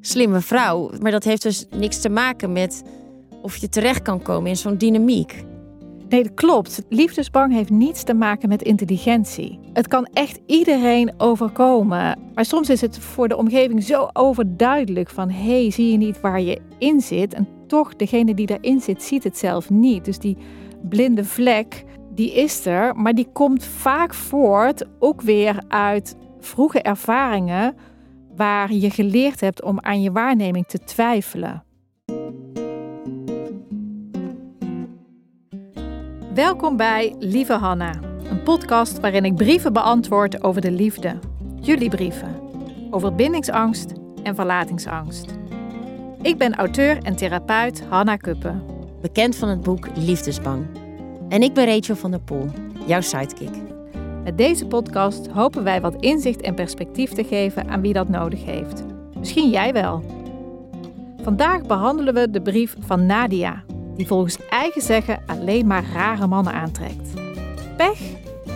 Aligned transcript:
slimme 0.00 0.40
vrouw, 0.40 0.90
maar 1.00 1.10
dat 1.10 1.24
heeft 1.24 1.42
dus 1.42 1.66
niks 1.70 2.00
te 2.00 2.08
maken 2.08 2.52
met 2.52 2.82
of 3.42 3.56
je 3.56 3.68
terecht 3.68 4.02
kan 4.02 4.22
komen 4.22 4.50
in 4.50 4.56
zo'n 4.56 4.76
dynamiek. 4.76 5.44
Nee, 6.08 6.22
dat 6.22 6.34
klopt. 6.34 6.82
Liefdesbang 6.88 7.52
heeft 7.52 7.70
niets 7.70 8.02
te 8.02 8.14
maken 8.14 8.48
met 8.48 8.62
intelligentie. 8.62 9.58
Het 9.72 9.88
kan 9.88 10.08
echt 10.12 10.40
iedereen 10.46 11.12
overkomen. 11.16 12.18
Maar 12.34 12.44
soms 12.44 12.70
is 12.70 12.80
het 12.80 12.98
voor 12.98 13.28
de 13.28 13.36
omgeving 13.36 13.82
zo 13.82 14.08
overduidelijk 14.12 15.10
van... 15.10 15.30
hé, 15.30 15.60
hey, 15.60 15.70
zie 15.70 15.90
je 15.90 15.96
niet 15.96 16.20
waar 16.20 16.40
je 16.40 16.60
in 16.78 17.00
zit? 17.00 17.34
En 17.34 17.48
toch, 17.66 17.96
degene 17.96 18.34
die 18.34 18.46
daarin 18.46 18.80
zit, 18.80 19.02
ziet 19.02 19.24
het 19.24 19.38
zelf 19.38 19.70
niet. 19.70 20.04
Dus 20.04 20.18
die 20.18 20.36
blinde 20.88 21.24
vlek, 21.24 21.84
die 22.14 22.34
is 22.34 22.66
er, 22.66 22.96
maar 22.96 23.14
die 23.14 23.28
komt 23.32 23.64
vaak 23.64 24.14
voort 24.14 24.84
ook 24.98 25.22
weer 25.22 25.62
uit 25.68 26.16
vroege 26.40 26.82
ervaringen 26.82 27.74
waar 28.36 28.72
je 28.72 28.90
geleerd 28.90 29.40
hebt 29.40 29.62
om 29.62 29.80
aan 29.80 30.02
je 30.02 30.12
waarneming 30.12 30.66
te 30.66 30.78
twijfelen. 30.78 31.64
Welkom 36.34 36.76
bij 36.76 37.14
Lieve 37.18 37.52
Hanna, 37.52 37.92
een 38.30 38.42
podcast 38.42 39.00
waarin 39.00 39.24
ik 39.24 39.34
brieven 39.34 39.72
beantwoord 39.72 40.42
over 40.42 40.60
de 40.60 40.70
liefde. 40.70 41.18
Jullie 41.60 41.88
brieven. 41.88 42.40
Over 42.90 43.14
bindingsangst 43.14 43.92
en 44.22 44.34
verlatingsangst. 44.34 45.38
Ik 46.22 46.38
ben 46.38 46.54
auteur 46.54 47.02
en 47.02 47.16
therapeut 47.16 47.82
Hanna 47.88 48.16
Kuppen. 48.16 48.62
Bekend 49.00 49.36
van 49.36 49.48
het 49.48 49.60
boek 49.60 49.88
Liefdesbang. 49.96 50.66
En 51.28 51.42
ik 51.42 51.54
ben 51.54 51.66
Rachel 51.66 51.96
van 51.96 52.10
der 52.10 52.20
Poel, 52.20 52.50
jouw 52.86 53.00
sidekick. 53.00 53.65
Met 54.26 54.38
deze 54.38 54.66
podcast 54.66 55.26
hopen 55.26 55.64
wij 55.64 55.80
wat 55.80 56.02
inzicht 56.02 56.40
en 56.40 56.54
perspectief 56.54 57.12
te 57.12 57.24
geven 57.24 57.68
aan 57.68 57.80
wie 57.80 57.92
dat 57.92 58.08
nodig 58.08 58.44
heeft. 58.44 58.84
Misschien 59.18 59.50
jij 59.50 59.72
wel. 59.72 60.04
Vandaag 61.22 61.62
behandelen 61.62 62.14
we 62.14 62.30
de 62.30 62.42
brief 62.42 62.76
van 62.80 63.06
Nadia, 63.06 63.64
die 63.96 64.06
volgens 64.06 64.38
eigen 64.50 64.82
zeggen 64.82 65.22
alleen 65.26 65.66
maar 65.66 65.84
rare 65.92 66.26
mannen 66.26 66.52
aantrekt. 66.52 67.12
Pech 67.76 68.00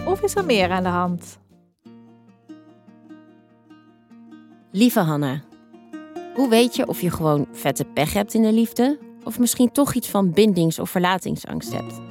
of 0.07 0.23
is 0.23 0.35
er 0.35 0.45
meer 0.45 0.71
aan 0.71 0.83
de 0.83 0.89
hand? 0.89 1.39
Lieve 4.71 5.01
Hanna, 5.01 5.43
hoe 6.35 6.49
weet 6.49 6.77
je 6.77 6.87
of 6.87 7.01
je 7.01 7.11
gewoon 7.11 7.47
vette 7.53 7.85
pech 7.85 8.13
hebt 8.13 8.35
in 8.35 8.43
de 8.43 8.53
liefde 8.53 8.99
of 9.25 9.39
misschien 9.39 9.73
toch 9.73 9.95
iets 9.95 10.09
van 10.09 10.33
bindings- 10.33 10.79
of 10.79 10.91
verlatingsangst 10.91 11.73
hebt? 11.73 12.10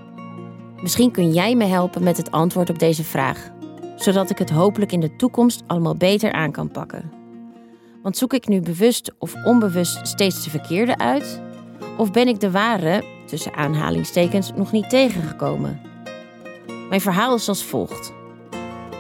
Misschien 0.82 1.12
kun 1.12 1.34
jij 1.34 1.56
me 1.56 1.66
helpen 1.66 2.04
met 2.04 2.18
het 2.18 2.32
antwoord 2.32 2.70
op 2.70 2.80
deze 2.80 3.04
vraag, 3.04 3.50
zodat 3.96 4.30
ik 4.30 4.38
het 4.38 4.50
hopelijk 4.50 4.92
in 4.92 5.00
de 5.00 5.16
toekomst 5.16 5.64
allemaal 5.68 5.96
beter 5.96 6.32
aan 6.32 6.52
kan 6.52 6.72
pakken. 6.72 7.12
Want 8.02 8.18
zoek 8.18 8.34
ik 8.34 8.48
nu 8.48 8.62
bewust 8.62 9.12
of 9.18 9.34
onbewust 9.46 10.08
steeds 10.08 10.44
de 10.44 10.50
verkeerde 10.50 10.98
uit? 10.98 11.42
Of 11.98 12.12
ben 12.12 12.28
ik 12.28 12.40
de 12.40 12.52
ware, 12.52 13.04
tussen 13.26 13.54
aanhalingstekens, 13.54 14.52
nog 14.56 14.72
niet 14.72 14.90
tegengekomen? 14.90 15.82
Mijn 16.90 17.02
verhaal 17.02 17.36
is 17.36 17.48
als 17.48 17.64
volgt. 17.64 18.14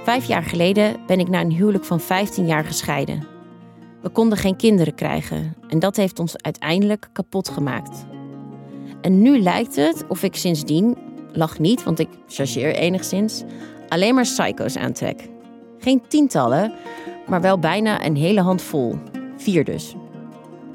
Vijf 0.04 0.26
jaar 0.26 0.44
geleden 0.44 0.96
ben 1.08 1.20
ik 1.20 1.30
na 1.30 1.42
een 1.42 1.52
huwelijk 1.52 1.86
van 1.86 2.00
15 2.00 2.46
jaar 2.46 2.66
gescheiden. 2.66 3.28
We 4.02 4.10
konden 4.10 4.38
geen 4.38 4.56
kinderen 4.56 4.96
krijgen 4.96 5.56
en 5.68 5.80
dat 5.80 5.96
heeft 5.96 6.20
ons 6.20 6.38
uiteindelijk 6.38 7.10
kapot 7.14 7.50
gemaakt. 7.50 8.06
En 9.02 9.22
nu 9.22 9.40
lijkt 9.40 9.76
het 9.76 10.06
of 10.08 10.24
ik 10.24 10.36
sindsdien, 10.36 10.98
lach 11.32 11.60
niet, 11.60 11.84
want 11.84 12.00
ik 12.00 12.10
chargeer 12.28 12.76
enigszins, 12.76 13.44
alleen 13.88 14.16
maar 14.16 14.24
psycho's 14.24 14.78
aantrek. 14.78 15.30
Geen 15.80 16.02
tientallen, 16.08 16.74
maar 17.28 17.42
wel 17.42 17.60
bijna 17.60 18.06
een 18.06 18.16
hele 18.16 18.42
handvol. 18.42 18.96
Vier 19.38 19.64
dus. 19.64 19.96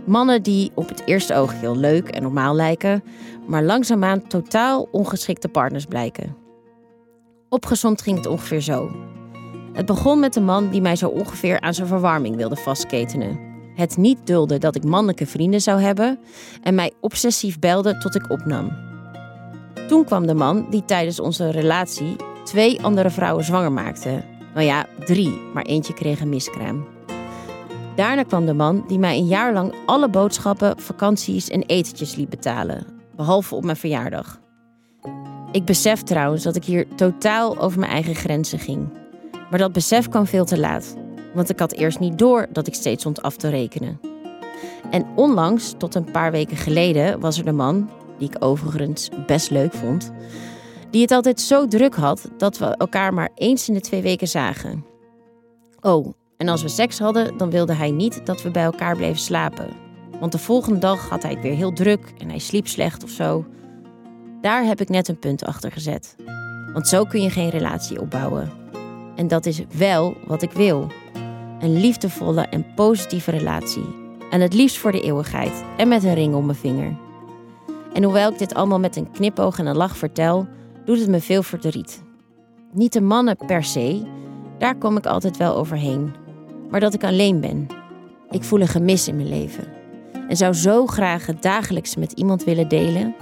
Mannen 0.05 0.43
die 0.43 0.71
op 0.75 0.89
het 0.89 1.03
eerste 1.05 1.35
oog 1.35 1.61
heel 1.61 1.77
leuk 1.77 2.09
en 2.09 2.23
normaal 2.23 2.55
lijken, 2.55 3.05
maar 3.47 3.63
langzaamaan 3.63 4.27
totaal 4.27 4.89
ongeschikte 4.91 5.49
partners 5.49 5.85
blijken. 5.85 6.37
Opgezond 7.49 8.03
ging 8.03 8.17
het 8.17 8.27
ongeveer 8.27 8.61
zo. 8.61 8.91
Het 9.73 9.87
begon 9.87 10.21
met 10.21 10.37
een 10.37 10.45
man 10.45 10.71
die 10.71 10.81
mij 10.81 10.97
zo 10.97 11.09
ongeveer 11.09 11.61
aan 11.61 11.75
zijn 11.75 11.87
verwarming 11.87 12.37
wilde 12.37 12.57
vastketenen. 12.57 13.39
Het 13.75 13.97
niet 13.97 14.27
dulde 14.27 14.59
dat 14.59 14.77
ik 14.77 14.85
mannelijke 14.85 15.27
vrienden 15.27 15.61
zou 15.61 15.81
hebben 15.81 16.19
en 16.63 16.75
mij 16.75 16.93
obsessief 17.01 17.59
belde 17.59 17.99
tot 17.99 18.15
ik 18.15 18.31
opnam. 18.31 18.94
Toen 19.89 20.05
kwam 20.05 20.27
de 20.27 20.35
man 20.35 20.67
die 20.71 20.85
tijdens 20.85 21.21
onze 21.21 21.51
relatie 21.51 22.17
twee 22.45 22.83
andere 22.83 23.11
vrouwen 23.11 23.45
zwanger 23.45 23.73
maakte. 23.73 24.23
Nou 24.55 24.67
ja, 24.67 24.87
drie, 25.05 25.41
maar 25.55 25.65
eentje 25.65 25.95
kreeg 25.95 26.21
een 26.21 26.29
miskraam. 26.29 26.87
Daarna 27.97 28.23
kwam 28.23 28.47
de 28.47 28.55
man 28.55 28.85
die 28.89 28.99
mij 28.99 29.17
een 29.17 29.27
jaar 29.27 29.53
lang 29.53 29.75
alle 29.87 30.09
boodschappen, 30.09 30.81
vakanties 30.81 31.49
en 31.49 31.63
etentjes 31.63 32.15
liet 32.15 32.29
betalen, 32.29 32.87
behalve 33.17 33.55
op 33.55 33.65
mijn 33.65 33.77
verjaardag. 33.77 34.41
Ik 35.53 35.65
besef 35.65 36.03
trouwens 36.03 36.43
dat 36.43 36.57
ik 36.57 36.65
hier 36.65 36.87
totaal 36.97 37.59
over 37.59 37.79
mijn 37.79 37.93
eigen 37.93 38.15
grenzen 38.15 38.59
ging. 38.59 38.89
Maar 39.51 39.59
dat 39.59 39.73
besef 39.73 40.09
kwam 40.09 40.27
veel 40.27 40.45
te 40.45 40.59
laat, 40.59 40.97
want 41.35 41.51
ik 41.51 41.59
had 41.59 41.73
eerst 41.73 41.99
niet 41.99 42.19
door 42.19 42.47
dat 42.53 42.67
ik 42.67 42.75
steeds 42.75 43.01
stond 43.01 43.23
af 43.23 43.37
te 43.37 43.49
rekenen. 43.49 44.01
En 44.91 45.07
onlangs, 45.15 45.75
tot 45.79 45.95
een 45.95 46.11
paar 46.11 46.31
weken 46.31 46.57
geleden, 46.57 47.21
was 47.21 47.39
er 47.39 47.45
de 47.45 47.53
man, 47.53 47.91
die 48.25 48.37
ik 48.37 48.45
overigens 48.45 49.09
best 49.27 49.51
leuk 49.51 49.73
vond, 49.73 50.13
die 50.91 51.03
het 51.03 51.11
altijd 51.11 51.41
zo 51.41 51.67
druk 51.67 51.95
had 51.95 52.31
dat 52.37 52.59
we 52.59 52.67
elkaar 52.67 53.15
maar 53.15 53.31
eens 53.35 53.69
in 53.69 53.75
de 53.75 53.81
twee 53.81 54.03
weken 54.03 54.29
zagen. 54.29 54.85
Oh, 55.81 56.13
en 56.37 56.49
als 56.49 56.63
we 56.63 56.69
seks 56.69 56.99
hadden, 56.99 57.37
dan 57.37 57.51
wilde 57.51 57.75
hij 57.75 57.91
niet 57.91 58.27
dat 58.27 58.43
we 58.43 58.51
bij 58.51 58.65
elkaar 58.65 58.97
bleven 58.97 59.21
slapen. 59.21 59.69
Want 60.21 60.33
de 60.33 60.39
volgende 60.39 60.79
dag 60.79 61.09
had 61.09 61.23
hij 61.23 61.33
het 61.33 61.43
weer 61.43 61.55
heel 61.55 61.73
druk 61.73 62.13
en 62.19 62.29
hij 62.29 62.39
sliep 62.39 62.69
slecht 62.69 63.03
of 63.05 63.11
zo. 63.11 63.45
Daar 64.41 64.65
heb 64.65 64.81
ik 64.81 64.89
net 64.89 65.09
een 65.09 65.19
punt 65.19 65.45
achter 65.45 65.73
gezet. 65.73 66.17
Want 66.73 66.89
zo 66.89 67.05
kun 67.05 67.23
je 67.23 67.31
geen 67.31 67.51
relatie 67.51 68.01
opbouwen. 68.01 68.53
En 69.17 69.29
dat 69.29 69.47
is 69.47 69.63
wel 69.77 70.17
wat 70.27 70.43
ik 70.43 70.53
wil. 70.53 70.91
Een 71.61 71.81
liefdevolle 71.81 72.41
en 72.41 72.67
positieve 72.75 73.31
relatie. 73.31 73.95
En 74.31 74.41
het 74.41 74.55
liefst 74.55 74.79
voor 74.79 74.93
de 74.93 75.03
eeuwigheid 75.03 75.65
en 75.77 75.89
met 75.89 76.05
een 76.05 76.15
ring 76.15 76.35
om 76.35 76.47
mijn 76.47 76.59
vinger. 76.59 77.04
En 77.95 78.03
hoewel 78.03 78.31
ik 78.31 78.39
dit 78.39 78.55
allemaal 78.55 78.81
met 78.81 78.97
een 78.97 79.11
knipoog 79.11 79.59
en 79.59 79.67
een 79.67 79.77
lach 79.77 79.97
vertel, 79.97 80.47
doet 80.85 80.99
het 80.99 81.09
me 81.09 81.21
veel 81.21 81.43
verdriet. 81.43 82.03
Niet 82.73 82.93
de 82.93 83.01
mannen 83.01 83.37
per 83.47 83.65
se, 83.65 84.03
daar 84.59 84.77
kom 84.79 84.97
ik 84.97 85.07
altijd 85.07 85.37
wel 85.37 85.57
overheen. 85.57 86.15
Maar 86.71 86.81
dat 86.81 86.95
ik 86.95 87.05
alleen 87.05 87.41
ben. 87.41 87.67
Ik 88.31 88.45
voel 88.45 88.61
een 88.61 88.69
gemis 88.69 89.09
in 89.09 89.17
mijn 89.17 89.29
leven. 89.29 89.65
En 90.29 90.37
zou 90.37 90.53
zo 90.53 90.87
graag 90.87 91.27
het 91.27 91.43
dagelijks 91.43 91.97
met 91.97 92.13
iemand 92.13 92.45
willen 92.45 92.69
delen. 92.69 93.15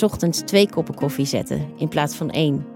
Ochtends 0.00 0.40
twee 0.40 0.70
koppen 0.70 0.94
koffie 0.94 1.26
zetten 1.26 1.66
in 1.76 1.88
plaats 1.88 2.14
van 2.14 2.30
één. 2.30 2.66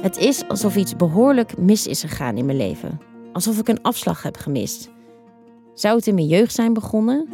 Het 0.00 0.16
is 0.16 0.48
alsof 0.48 0.76
iets 0.76 0.96
behoorlijk 0.96 1.58
mis 1.58 1.86
is 1.86 2.00
gegaan 2.00 2.36
in 2.36 2.44
mijn 2.44 2.58
leven. 2.58 3.00
Alsof 3.32 3.58
ik 3.58 3.68
een 3.68 3.82
afslag 3.82 4.22
heb 4.22 4.36
gemist. 4.36 4.90
Zou 5.74 5.96
het 5.96 6.06
in 6.06 6.14
mijn 6.14 6.26
jeugd 6.26 6.54
zijn 6.54 6.72
begonnen? 6.72 7.28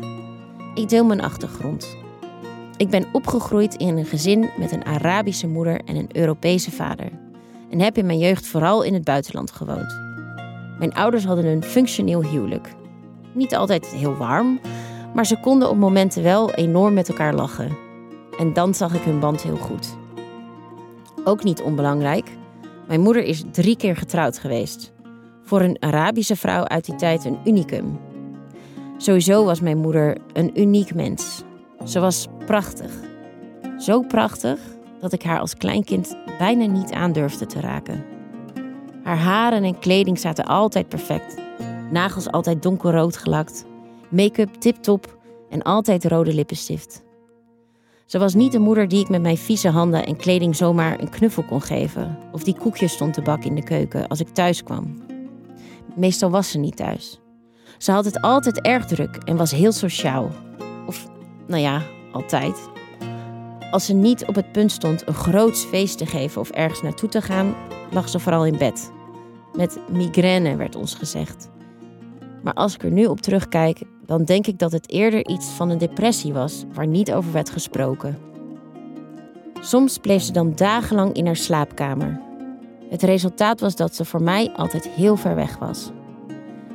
Ik 0.75 0.89
deel 0.89 1.05
mijn 1.05 1.21
achtergrond. 1.21 1.97
Ik 2.81 2.91
ben 2.91 3.07
opgegroeid 3.13 3.75
in 3.75 3.97
een 3.97 4.07
gezin 4.07 4.51
met 4.59 4.73
een 4.73 4.85
Arabische 4.85 5.47
moeder 5.47 5.81
en 5.85 5.97
een 5.97 6.09
Europese 6.13 6.71
vader. 6.71 7.09
En 7.71 7.81
heb 7.81 7.99
in 7.99 8.07
mijn 8.07 8.19
jeugd 8.19 8.47
vooral 8.47 8.83
in 8.83 8.95
het 8.95 9.05
buitenland 9.05 9.51
gewoond. 9.51 10.01
Mijn 10.79 10.95
ouders 10.95 11.25
hadden 11.25 11.45
een 11.45 11.63
functioneel 11.63 12.23
huwelijk. 12.23 12.75
Niet 13.35 13.55
altijd 13.55 13.87
heel 13.87 14.17
warm, 14.17 14.61
maar 15.15 15.27
ze 15.27 15.41
konden 15.41 15.71
op 15.71 15.77
momenten 15.77 16.23
wel 16.23 16.53
enorm 16.53 16.95
met 16.95 17.09
elkaar 17.09 17.35
lachen. 17.35 17.77
En 18.39 18.53
dan 18.53 18.75
zag 18.75 18.95
ik 18.95 19.03
hun 19.03 19.21
band 19.21 19.43
heel 19.43 19.57
goed. 19.57 19.97
Ook 21.25 21.45
niet 21.45 21.63
onbelangrijk, 21.63 22.31
mijn 22.87 23.01
moeder 23.01 23.23
is 23.23 23.45
drie 23.51 23.77
keer 23.77 23.97
getrouwd 23.97 24.39
geweest. 24.39 24.93
Voor 25.43 25.61
een 25.61 25.83
Arabische 25.83 26.37
vrouw 26.37 26.65
uit 26.65 26.85
die 26.85 26.95
tijd 26.95 27.25
een 27.25 27.39
unicum. 27.45 27.99
Sowieso 28.97 29.45
was 29.45 29.61
mijn 29.61 29.79
moeder 29.79 30.17
een 30.33 30.61
uniek 30.61 30.95
mens. 30.95 31.45
Ze 31.85 32.01
was 32.01 32.27
prachtig. 32.47 32.93
Zo 33.79 34.01
prachtig 34.01 34.61
dat 35.01 35.13
ik 35.13 35.23
haar 35.23 35.41
als 35.41 35.57
kleinkind 35.57 36.17
bijna 36.39 36.67
niet 36.67 36.93
aandurfde 36.93 37.47
te 37.47 37.61
raken. 37.61 38.05
Haar 39.03 39.19
haren 39.19 39.65
en 39.65 39.79
kleding 39.79 40.19
zaten 40.19 40.45
altijd 40.45 40.89
perfect. 40.89 41.37
Nagels 41.91 42.31
altijd 42.31 42.63
donkerrood 42.63 43.17
gelakt. 43.17 43.65
Make-up 44.09 44.55
tip-top 44.55 45.19
en 45.51 45.63
altijd 45.63 46.05
rode 46.05 46.35
lippenstift. 46.35 47.03
Ze 48.07 48.19
was 48.19 48.35
niet 48.35 48.53
de 48.53 48.59
moeder 48.59 48.89
die 48.89 49.01
ik 49.01 49.09
met 49.09 49.23
mijn 49.23 49.37
vieze 49.37 49.69
handen 49.69 50.07
en 50.07 50.17
kleding 50.17 50.57
zomaar 50.57 51.01
een 51.01 51.11
knuffel 51.11 51.43
kon 51.43 51.63
geven, 51.63 52.19
of 52.33 52.45
die 52.45 52.57
koekjes 52.59 52.93
stond 52.93 53.15
te 53.15 53.23
bakken 53.23 53.49
in 53.49 53.55
de 53.55 53.63
keuken 53.63 54.09
als 54.09 54.21
ik 54.21 54.29
thuis 54.29 54.63
kwam. 54.63 54.97
Meestal 55.95 56.31
was 56.31 56.51
ze 56.51 56.59
niet 56.59 56.77
thuis. 56.77 57.21
Ze 57.79 57.93
had 57.93 58.05
het 58.05 58.21
altijd 58.21 58.61
erg 58.61 58.85
druk 58.85 59.17
en 59.17 59.37
was 59.37 59.51
heel 59.51 59.73
sociaal. 59.73 60.31
Nou 61.51 61.63
ja, 61.63 61.83
altijd. 62.13 62.69
Als 63.71 63.85
ze 63.85 63.95
niet 63.95 64.27
op 64.27 64.35
het 64.35 64.53
punt 64.53 64.73
stond 64.73 65.07
een 65.07 65.15
groots 65.15 65.65
feest 65.65 65.99
te 65.99 66.07
geven 66.07 66.41
of 66.41 66.51
ergens 66.51 66.83
naartoe 66.83 67.09
te 67.09 67.23
gaan, 67.23 67.55
lag 67.91 68.09
ze 68.09 68.19
vooral 68.19 68.47
in 68.47 68.59
bed. 68.59 68.93
Met 69.57 69.79
migraine 69.89 70.57
werd 70.57 70.77
ons 70.77 70.95
gezegd. 70.95 71.51
Maar 72.43 72.53
als 72.53 72.75
ik 72.75 72.83
er 72.83 72.91
nu 72.91 73.07
op 73.07 73.21
terugkijk, 73.21 73.83
dan 74.07 74.25
denk 74.25 74.47
ik 74.47 74.59
dat 74.59 74.73
het 74.73 74.91
eerder 74.91 75.29
iets 75.29 75.47
van 75.47 75.71
een 75.71 75.79
depressie 75.79 76.33
was 76.33 76.65
waar 76.73 76.87
niet 76.87 77.13
over 77.13 77.33
werd 77.33 77.51
gesproken. 77.51 78.19
Soms 79.61 79.99
bleef 79.99 80.23
ze 80.23 80.33
dan 80.33 80.53
dagenlang 80.55 81.13
in 81.13 81.27
haar 81.27 81.37
slaapkamer. 81.37 82.21
Het 82.89 83.03
resultaat 83.03 83.61
was 83.61 83.77
dat 83.77 83.95
ze 83.95 84.05
voor 84.05 84.23
mij 84.23 84.53
altijd 84.57 84.89
heel 84.89 85.17
ver 85.17 85.35
weg 85.35 85.59
was. 85.59 85.91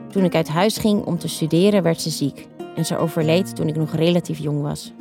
Toen 0.09 0.23
ik 0.23 0.35
uit 0.35 0.47
huis 0.47 0.77
ging 0.77 1.05
om 1.05 1.17
te 1.17 1.27
studeren, 1.27 1.83
werd 1.83 2.01
ze 2.01 2.09
ziek 2.09 2.47
en 2.75 2.85
ze 2.85 2.97
overleed 2.97 3.55
toen 3.55 3.67
ik 3.67 3.75
nog 3.75 3.95
relatief 3.95 4.39
jong 4.39 4.61
was. 4.61 4.93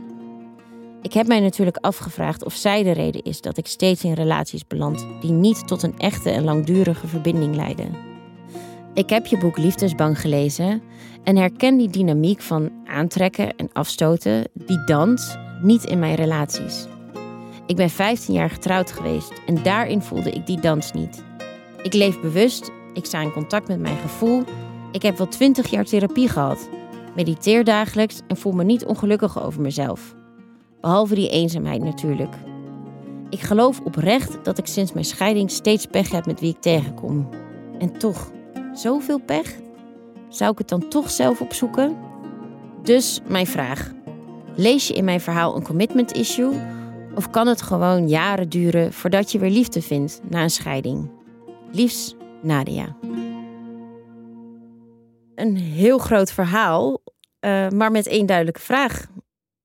Ik 1.03 1.13
heb 1.13 1.27
mij 1.27 1.41
natuurlijk 1.41 1.77
afgevraagd 1.77 2.45
of 2.45 2.55
zij 2.55 2.83
de 2.83 2.93
reden 2.93 3.23
is 3.23 3.41
dat 3.41 3.57
ik 3.57 3.67
steeds 3.67 4.05
in 4.05 4.13
relaties 4.13 4.67
beland 4.67 5.07
die 5.21 5.33
niet 5.33 5.69
tot 5.69 5.83
een 5.83 5.99
echte 5.99 6.31
en 6.31 6.45
langdurige 6.45 7.07
verbinding 7.07 7.55
leiden. 7.55 7.95
Ik 8.95 9.11
heb 9.11 9.27
je 9.27 9.39
boek 9.39 9.59
Liefdesbang 9.59 10.21
gelezen 10.21 10.83
en 11.25 11.37
herken 11.37 11.77
die 11.77 11.89
dynamiek 11.89 12.41
van 12.41 12.71
aantrekken 12.85 13.57
en 13.57 13.71
afstoten, 13.73 14.49
die 14.53 14.85
dans, 14.85 15.37
niet 15.63 15.85
in 15.85 15.99
mijn 15.99 16.15
relaties. 16.15 16.87
Ik 17.67 17.77
ben 17.77 17.91
15 17.91 18.35
jaar 18.35 18.51
getrouwd 18.51 18.93
geweest 18.93 19.33
en 19.47 19.63
daarin 19.63 20.03
voelde 20.03 20.31
ik 20.31 20.47
die 20.47 20.61
dans 20.61 20.93
niet. 20.93 21.25
Ik 21.83 21.93
leef 21.93 22.21
bewust, 22.21 22.71
ik 22.95 23.05
sta 23.05 23.21
in 23.21 23.33
contact 23.33 23.69
met 23.69 23.81
mijn 23.81 23.99
gevoel. 23.99 24.43
Ik 24.93 25.03
heb 25.03 25.19
wel 25.19 25.29
20 25.29 25.71
jaar 25.71 25.85
therapie 25.85 26.29
gehad, 26.29 26.69
mediteer 27.17 27.65
dagelijks 27.65 28.21
en 28.29 28.37
voel 28.37 28.53
me 28.53 28.65
niet 28.65 28.85
ongelukkig 28.85 29.43
over 29.43 29.61
mezelf. 29.61 30.15
Behalve 30.81 31.15
die 31.15 31.29
eenzaamheid 31.29 31.83
natuurlijk. 31.83 32.35
Ik 33.31 33.41
geloof 33.41 33.81
oprecht 33.81 34.45
dat 34.45 34.59
ik 34.59 34.67
sinds 34.67 34.93
mijn 34.93 35.05
scheiding 35.05 35.51
steeds 35.51 35.87
pech 35.87 36.11
heb 36.11 36.27
met 36.27 36.41
wie 36.41 36.51
ik 36.51 36.61
tegenkom. 36.61 37.29
En 37.79 37.99
toch, 37.99 38.31
zoveel 38.73 39.21
pech? 39.21 39.55
Zou 40.29 40.53
ik 40.53 40.59
het 40.59 40.69
dan 40.69 40.89
toch 40.89 41.11
zelf 41.11 41.41
opzoeken? 41.41 41.97
Dus 42.83 43.21
mijn 43.27 43.47
vraag. 43.47 43.93
Lees 44.57 44.89
je 44.89 44.95
in 44.95 45.05
mijn 45.05 45.21
verhaal 45.21 45.57
een 45.57 45.63
commitment 45.63 46.13
issue? 46.13 46.53
Of 47.15 47.31
kan 47.31 47.47
het 47.47 47.63
gewoon 47.63 48.09
jaren 48.09 48.49
duren 48.49 48.93
voordat 48.93 49.33
je 49.33 49.39
weer 49.39 49.51
liefde 49.51 49.83
vindt 49.83 50.21
na 50.29 50.43
een 50.43 50.51
scheiding? 50.51 51.11
Liefs, 51.73 52.17
Nadia. 52.43 52.97
Een 55.45 55.57
heel 55.57 55.99
groot 55.99 56.33
verhaal, 56.33 57.01
uh, 57.41 57.69
maar 57.69 57.91
met 57.91 58.07
één 58.07 58.27
duidelijke 58.27 58.61
vraag. 58.61 59.07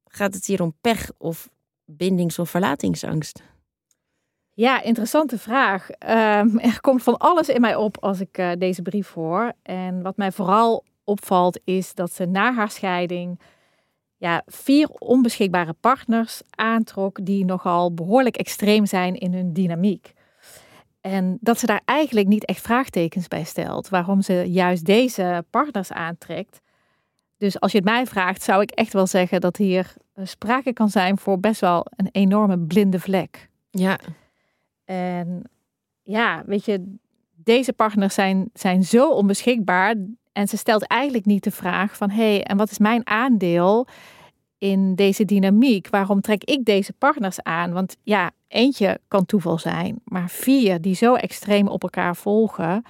Gaat 0.05 0.33
het 0.33 0.45
hier 0.45 0.61
om 0.61 0.73
pech 0.81 1.11
of 1.17 1.49
bindings- 1.85 2.39
of 2.39 2.49
verlatingsangst? 2.49 3.43
Ja, 4.53 4.81
interessante 4.81 5.37
vraag. 5.37 5.89
Um, 5.89 6.59
er 6.59 6.81
komt 6.81 7.03
van 7.03 7.17
alles 7.17 7.49
in 7.49 7.61
mij 7.61 7.75
op 7.75 7.97
als 8.03 8.19
ik 8.19 8.37
uh, 8.37 8.51
deze 8.57 8.81
brief 8.81 9.13
hoor. 9.13 9.53
En 9.61 10.01
wat 10.01 10.17
mij 10.17 10.31
vooral 10.31 10.83
opvalt 11.03 11.59
is 11.63 11.93
dat 11.93 12.11
ze 12.13 12.25
na 12.25 12.53
haar 12.53 12.71
scheiding 12.71 13.39
ja, 14.17 14.41
vier 14.45 14.89
onbeschikbare 14.89 15.73
partners 15.73 16.41
aantrok 16.49 17.25
die 17.25 17.45
nogal 17.45 17.93
behoorlijk 17.93 18.37
extreem 18.37 18.85
zijn 18.85 19.15
in 19.15 19.33
hun 19.33 19.53
dynamiek. 19.53 20.13
En 21.01 21.37
dat 21.41 21.59
ze 21.59 21.65
daar 21.65 21.81
eigenlijk 21.85 22.27
niet 22.27 22.45
echt 22.45 22.61
vraagtekens 22.61 23.27
bij 23.27 23.43
stelt 23.43 23.89
waarom 23.89 24.21
ze 24.21 24.33
juist 24.33 24.85
deze 24.85 25.45
partners 25.49 25.91
aantrekt. 25.91 26.61
Dus 27.37 27.59
als 27.59 27.71
je 27.71 27.77
het 27.77 27.87
mij 27.87 28.05
vraagt, 28.05 28.41
zou 28.41 28.61
ik 28.61 28.71
echt 28.71 28.93
wel 28.93 29.07
zeggen 29.07 29.41
dat 29.41 29.57
hier 29.57 29.93
sprake 30.23 30.73
kan 30.73 30.89
zijn 30.89 31.17
voor 31.17 31.39
best 31.39 31.61
wel 31.61 31.85
een 31.95 32.09
enorme 32.11 32.59
blinde 32.59 32.99
vlek. 32.99 33.49
Ja. 33.69 33.99
En 34.85 35.41
ja, 36.03 36.43
weet 36.45 36.65
je, 36.65 36.95
deze 37.35 37.73
partners 37.73 38.13
zijn, 38.13 38.49
zijn 38.53 38.83
zo 38.83 39.09
onbeschikbaar. 39.09 39.95
En 40.31 40.47
ze 40.47 40.57
stelt 40.57 40.87
eigenlijk 40.87 41.25
niet 41.25 41.43
de 41.43 41.51
vraag 41.51 41.97
van 41.97 42.09
hé, 42.09 42.33
hey, 42.33 42.43
en 42.43 42.57
wat 42.57 42.71
is 42.71 42.77
mijn 42.77 43.07
aandeel 43.07 43.87
in 44.59 44.95
deze 44.95 45.25
dynamiek? 45.25 45.89
Waarom 45.89 46.21
trek 46.21 46.43
ik 46.43 46.65
deze 46.65 46.93
partners 46.93 47.43
aan? 47.43 47.73
Want 47.73 47.97
ja, 48.03 48.31
eentje 48.47 48.99
kan 49.07 49.25
toeval 49.25 49.57
zijn, 49.57 50.01
maar 50.03 50.29
vier 50.29 50.81
die 50.81 50.95
zo 50.95 51.15
extreem 51.15 51.67
op 51.67 51.83
elkaar 51.83 52.15
volgen. 52.15 52.83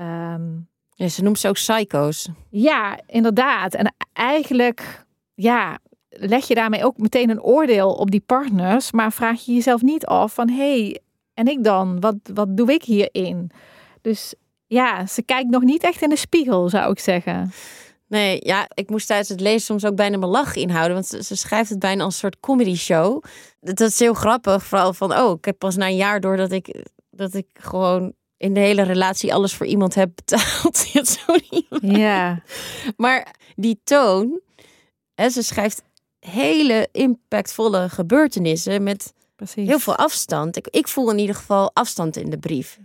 Um, 0.00 0.68
ja, 0.94 1.08
ze 1.08 1.22
noemt 1.22 1.38
ze 1.38 1.48
ook 1.48 1.54
psycho's. 1.54 2.28
Ja, 2.50 2.98
inderdaad. 3.06 3.74
En 3.74 3.94
eigenlijk, 4.12 5.04
ja, 5.34 5.78
leg 6.08 6.46
je 6.46 6.54
daarmee 6.54 6.84
ook 6.84 6.98
meteen 6.98 7.30
een 7.30 7.42
oordeel 7.42 7.92
op 7.92 8.10
die 8.10 8.22
partners, 8.26 8.92
maar 8.92 9.12
vraag 9.12 9.44
je 9.44 9.52
jezelf 9.52 9.82
niet 9.82 10.06
af 10.06 10.34
van 10.34 10.48
hé, 10.48 10.80
hey, 10.80 11.00
en 11.34 11.46
ik 11.46 11.64
dan? 11.64 12.00
Wat, 12.00 12.16
wat 12.34 12.56
doe 12.56 12.72
ik 12.72 12.82
hierin? 12.82 13.50
Dus 14.00 14.34
ja, 14.66 15.06
ze 15.06 15.22
kijkt 15.22 15.50
nog 15.50 15.62
niet 15.62 15.82
echt 15.82 16.02
in 16.02 16.08
de 16.08 16.16
spiegel, 16.16 16.68
zou 16.68 16.90
ik 16.90 16.98
zeggen. 16.98 17.52
Nee, 18.10 18.40
ja, 18.42 18.68
ik 18.74 18.90
moest 18.90 19.06
tijdens 19.06 19.28
het 19.28 19.40
lezen 19.40 19.60
soms 19.60 19.84
ook 19.84 19.94
bijna 19.94 20.18
mijn 20.18 20.30
lach 20.30 20.54
inhouden. 20.56 20.94
Want 20.94 21.06
ze, 21.06 21.36
schrijft 21.36 21.70
het 21.70 21.78
bijna 21.78 22.04
als 22.04 22.12
een 22.12 22.20
soort 22.20 22.40
comedy 22.40 22.74
show. 22.74 23.22
Dat 23.60 23.80
is 23.80 23.98
heel 23.98 24.14
grappig. 24.14 24.64
Vooral 24.64 24.94
van, 24.94 25.12
oh, 25.12 25.36
ik 25.38 25.44
heb 25.44 25.58
pas 25.58 25.76
na 25.76 25.86
een 25.86 25.96
jaar 25.96 26.20
door 26.20 26.36
dat 26.36 26.52
ik, 26.52 26.84
dat 27.10 27.34
ik 27.34 27.46
gewoon 27.52 28.12
in 28.36 28.54
de 28.54 28.60
hele 28.60 28.82
relatie 28.82 29.34
alles 29.34 29.54
voor 29.54 29.66
iemand 29.66 29.94
heb 29.94 30.10
betaald. 30.14 30.86
Ja. 31.80 32.42
Maar 32.96 33.34
die 33.56 33.80
toon, 33.84 34.40
hè, 35.14 35.28
ze 35.28 35.42
schrijft 35.42 35.82
hele 36.18 36.88
impactvolle 36.92 37.88
gebeurtenissen 37.88 38.82
met 38.82 39.12
Precies. 39.36 39.68
heel 39.68 39.78
veel 39.78 39.96
afstand. 39.96 40.56
Ik, 40.56 40.66
ik 40.70 40.88
voel 40.88 41.10
in 41.10 41.18
ieder 41.18 41.34
geval 41.34 41.70
afstand 41.72 42.16
in 42.16 42.30
de 42.30 42.38
brief. 42.38 42.78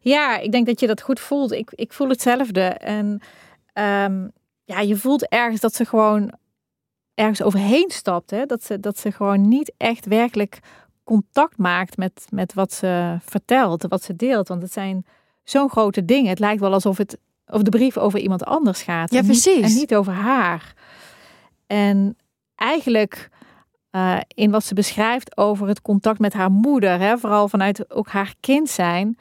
Ja, 0.00 0.38
ik 0.38 0.52
denk 0.52 0.66
dat 0.66 0.80
je 0.80 0.86
dat 0.86 1.00
goed 1.00 1.20
voelt. 1.20 1.52
Ik, 1.52 1.70
ik 1.74 1.92
voel 1.92 2.08
hetzelfde. 2.08 2.62
En 2.62 3.20
ehm, 3.72 4.28
ja, 4.70 4.80
je 4.80 4.96
voelt 4.96 5.28
ergens 5.28 5.60
dat 5.60 5.74
ze 5.74 5.84
gewoon 5.84 6.32
ergens 7.14 7.42
overheen 7.42 7.90
stapt. 7.90 8.30
Hè? 8.30 8.46
Dat, 8.46 8.64
ze, 8.64 8.80
dat 8.80 8.98
ze 8.98 9.12
gewoon 9.12 9.48
niet 9.48 9.72
echt 9.76 10.06
werkelijk 10.06 10.60
contact 11.04 11.56
maakt 11.56 11.96
met, 11.96 12.26
met 12.28 12.54
wat 12.54 12.72
ze 12.72 13.16
vertelt, 13.22 13.86
wat 13.88 14.02
ze 14.02 14.16
deelt. 14.16 14.48
Want 14.48 14.62
het 14.62 14.72
zijn 14.72 15.06
zo'n 15.42 15.70
grote 15.70 16.04
dingen. 16.04 16.30
Het 16.30 16.38
lijkt 16.38 16.60
wel 16.60 16.72
alsof 16.72 16.96
het 16.96 17.18
of 17.46 17.62
de 17.62 17.70
brief 17.70 17.96
over 17.96 18.18
iemand 18.18 18.44
anders 18.44 18.82
gaat. 18.82 19.12
Ja, 19.12 19.18
en 19.18 19.24
precies. 19.24 19.54
Niet, 19.54 19.64
en 19.64 19.74
niet 19.74 19.94
over 19.94 20.12
haar. 20.12 20.74
En 21.66 22.16
eigenlijk 22.54 23.28
uh, 23.90 24.20
in 24.34 24.50
wat 24.50 24.64
ze 24.64 24.74
beschrijft 24.74 25.36
over 25.36 25.68
het 25.68 25.82
contact 25.82 26.18
met 26.18 26.32
haar 26.32 26.50
moeder, 26.50 26.98
hè, 26.98 27.18
vooral 27.18 27.48
vanuit 27.48 27.90
ook 27.90 28.08
haar 28.08 28.34
kind 28.40 28.68
zijn, 28.68 29.18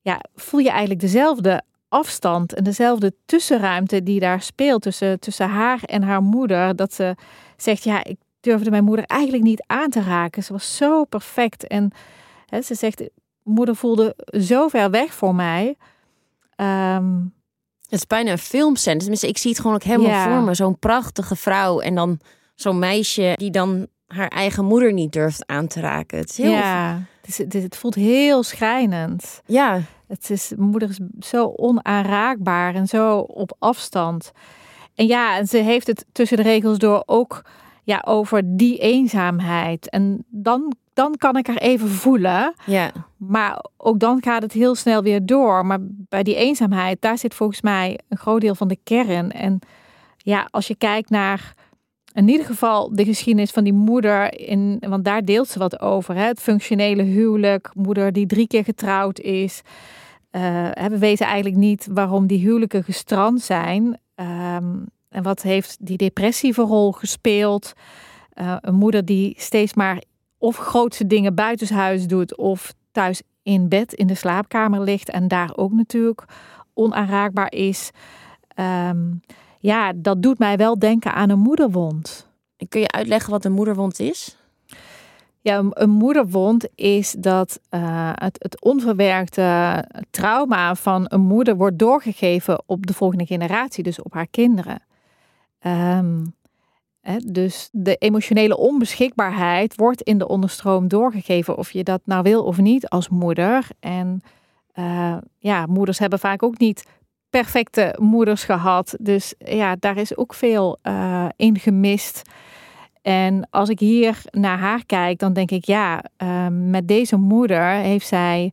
ja, 0.00 0.20
voel 0.34 0.60
je 0.60 0.70
eigenlijk 0.70 1.00
dezelfde 1.00 1.62
afstand 1.88 2.54
en 2.54 2.64
dezelfde 2.64 3.14
tussenruimte 3.26 4.02
die 4.02 4.20
daar 4.20 4.42
speelt 4.42 4.82
tussen, 4.82 5.20
tussen 5.20 5.48
haar 5.48 5.82
en 5.82 6.02
haar 6.02 6.22
moeder. 6.22 6.76
Dat 6.76 6.94
ze 6.94 7.14
zegt, 7.56 7.84
ja, 7.84 8.04
ik 8.04 8.16
durfde 8.40 8.70
mijn 8.70 8.84
moeder 8.84 9.04
eigenlijk 9.04 9.42
niet 9.42 9.64
aan 9.66 9.90
te 9.90 10.02
raken. 10.02 10.42
Ze 10.42 10.52
was 10.52 10.76
zo 10.76 11.04
perfect. 11.04 11.66
En 11.66 11.90
hè, 12.46 12.62
ze 12.62 12.74
zegt, 12.74 13.02
moeder 13.42 13.76
voelde 13.76 14.16
zo 14.40 14.68
ver 14.68 14.90
weg 14.90 15.14
voor 15.14 15.34
mij. 15.34 15.76
Um, 16.56 17.34
het 17.82 18.00
is 18.00 18.06
bijna 18.06 18.30
een 18.30 18.38
filmscène. 18.38 18.98
Tenminste, 18.98 19.28
ik 19.28 19.38
zie 19.38 19.50
het 19.50 19.60
gewoon 19.60 19.76
ook 19.76 19.82
helemaal 19.82 20.10
ja. 20.10 20.24
voor 20.24 20.42
me. 20.42 20.54
Zo'n 20.54 20.78
prachtige 20.78 21.36
vrouw 21.36 21.80
en 21.80 21.94
dan 21.94 22.20
zo'n 22.54 22.78
meisje 22.78 23.32
die 23.34 23.50
dan 23.50 23.86
haar 24.06 24.28
eigen 24.28 24.64
moeder 24.64 24.92
niet 24.92 25.12
durft 25.12 25.46
aan 25.46 25.66
te 25.66 25.80
raken. 25.80 26.18
Het 26.18 26.30
is 26.30 26.36
heel... 26.36 26.50
Ja, 26.50 27.00
het, 27.36 27.54
is, 27.54 27.62
het, 27.62 27.76
voelt 27.76 27.94
heel 27.94 28.42
schrijnend. 28.42 29.40
Ja. 29.46 29.80
Het 30.06 30.30
is, 30.30 30.52
moeder 30.56 30.88
is 30.88 30.98
zo 31.20 31.52
onaanraakbaar 31.56 32.74
en 32.74 32.86
zo 32.86 33.18
op 33.18 33.56
afstand. 33.58 34.32
En 34.94 35.06
ja, 35.06 35.36
en 35.36 35.46
ze 35.46 35.56
heeft 35.56 35.86
het 35.86 36.04
tussen 36.12 36.36
de 36.36 36.42
regels 36.42 36.78
door 36.78 37.02
ook 37.06 37.42
ja, 37.84 38.02
over 38.06 38.42
die 38.44 38.78
eenzaamheid. 38.78 39.90
En 39.90 40.24
dan, 40.28 40.74
dan 40.94 41.14
kan 41.16 41.36
ik 41.36 41.46
haar 41.46 41.56
even 41.56 41.88
voelen. 41.88 42.54
Ja. 42.66 42.90
Maar 43.16 43.64
ook 43.76 43.98
dan 43.98 44.22
gaat 44.22 44.42
het 44.42 44.52
heel 44.52 44.74
snel 44.74 45.02
weer 45.02 45.26
door. 45.26 45.66
Maar 45.66 45.78
bij 45.82 46.22
die 46.22 46.34
eenzaamheid, 46.34 47.00
daar 47.00 47.18
zit 47.18 47.34
volgens 47.34 47.60
mij 47.60 47.98
een 48.08 48.18
groot 48.18 48.40
deel 48.40 48.54
van 48.54 48.68
de 48.68 48.78
kern. 48.84 49.32
En 49.32 49.58
ja, 50.16 50.48
als 50.50 50.66
je 50.66 50.74
kijkt 50.74 51.10
naar 51.10 51.54
in 52.18 52.28
ieder 52.28 52.46
geval 52.46 52.94
de 52.94 53.04
geschiedenis 53.04 53.50
van 53.50 53.64
die 53.64 53.72
moeder, 53.72 54.38
in, 54.40 54.82
want 54.88 55.04
daar 55.04 55.24
deelt 55.24 55.48
ze 55.48 55.58
wat 55.58 55.80
over. 55.80 56.14
Hè? 56.14 56.22
Het 56.22 56.40
functionele 56.40 57.02
huwelijk, 57.02 57.70
moeder 57.74 58.12
die 58.12 58.26
drie 58.26 58.46
keer 58.46 58.64
getrouwd 58.64 59.20
is. 59.20 59.62
Uh, 60.32 60.70
we 60.72 60.98
weten 60.98 61.26
eigenlijk 61.26 61.56
niet 61.56 61.88
waarom 61.90 62.26
die 62.26 62.38
huwelijken 62.38 62.84
gestrand 62.84 63.40
zijn. 63.40 63.84
Um, 63.84 64.86
en 65.08 65.22
wat 65.22 65.42
heeft 65.42 65.76
die 65.80 65.96
depressieve 65.96 66.62
rol 66.62 66.92
gespeeld? 66.92 67.72
Uh, 68.34 68.56
een 68.60 68.74
moeder 68.74 69.04
die 69.04 69.34
steeds 69.38 69.74
maar 69.74 70.02
of 70.38 70.56
grootste 70.56 71.06
dingen 71.06 71.34
buitenshuis 71.34 72.06
doet 72.06 72.36
of 72.36 72.74
thuis 72.92 73.22
in 73.42 73.68
bed 73.68 73.92
in 73.92 74.06
de 74.06 74.14
slaapkamer 74.14 74.80
ligt 74.80 75.10
en 75.10 75.28
daar 75.28 75.50
ook 75.56 75.72
natuurlijk 75.72 76.24
onaanraakbaar 76.74 77.52
is. 77.52 77.90
Um, 78.54 79.20
ja, 79.58 79.92
dat 79.96 80.22
doet 80.22 80.38
mij 80.38 80.56
wel 80.56 80.78
denken 80.78 81.14
aan 81.14 81.30
een 81.30 81.38
moederwond. 81.38 82.28
Kun 82.68 82.80
je 82.80 82.90
uitleggen 82.90 83.30
wat 83.30 83.44
een 83.44 83.52
moederwond 83.52 84.00
is? 84.00 84.36
Ja, 85.40 85.64
een, 85.70 85.90
moederwond 85.90 86.68
is 86.74 87.14
dat 87.18 87.60
uh, 87.70 88.10
het, 88.14 88.36
het 88.42 88.60
onverwerkte 88.60 89.84
trauma 90.10 90.74
van 90.74 91.04
een 91.08 91.20
moeder 91.20 91.56
wordt 91.56 91.78
doorgegeven 91.78 92.62
op 92.66 92.86
de 92.86 92.94
volgende 92.94 93.26
generatie, 93.26 93.82
dus 93.82 94.02
op 94.02 94.12
haar 94.12 94.26
kinderen. 94.26 94.82
Um, 95.66 96.34
hè, 97.00 97.16
dus 97.16 97.68
de 97.72 97.96
emotionele 97.96 98.56
onbeschikbaarheid 98.56 99.76
wordt 99.76 100.02
in 100.02 100.18
de 100.18 100.28
onderstroom 100.28 100.88
doorgegeven, 100.88 101.56
of 101.56 101.70
je 101.70 101.84
dat 101.84 102.00
nou 102.04 102.22
wil 102.22 102.44
of 102.44 102.58
niet 102.58 102.88
als 102.88 103.08
moeder. 103.08 103.66
En 103.80 104.20
uh, 104.74 105.16
ja, 105.38 105.66
moeders 105.66 105.98
hebben 105.98 106.18
vaak 106.18 106.42
ook 106.42 106.58
niet 106.58 106.86
perfecte 107.30 107.96
moeders 108.00 108.44
gehad. 108.44 108.96
Dus 109.00 109.34
ja, 109.38 109.76
daar 109.78 109.96
is 109.96 110.16
ook 110.16 110.34
veel 110.34 110.78
uh, 110.82 111.26
in 111.36 111.58
gemist. 111.58 112.22
En 113.02 113.48
als 113.50 113.68
ik 113.68 113.78
hier 113.78 114.22
naar 114.30 114.58
haar 114.58 114.84
kijk, 114.86 115.18
dan 115.18 115.32
denk 115.32 115.50
ik, 115.50 115.64
ja, 115.64 116.04
uh, 116.22 116.46
met 116.50 116.88
deze 116.88 117.16
moeder 117.16 117.70
heeft 117.70 118.06
zij, 118.06 118.52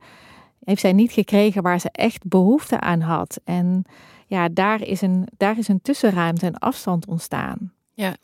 heeft 0.64 0.82
zij 0.82 0.94
niet 0.94 1.12
gekregen 1.12 1.64
waar 1.64 1.80
ze 1.80 1.90
echt 1.92 2.28
behoefte 2.28 2.80
aan 2.80 3.02
had. 3.02 3.40
En 3.44 3.84
ja, 4.28 4.50
daar 4.50 4.82
is 4.82 5.02
een, 5.02 5.28
daar 5.38 5.58
is 5.58 5.68
een 5.68 5.82
tussenruimte 5.82 6.46
en 6.46 6.58
afstand 6.58 7.08
ontstaan. 7.08 7.74
Ja, 7.94 8.16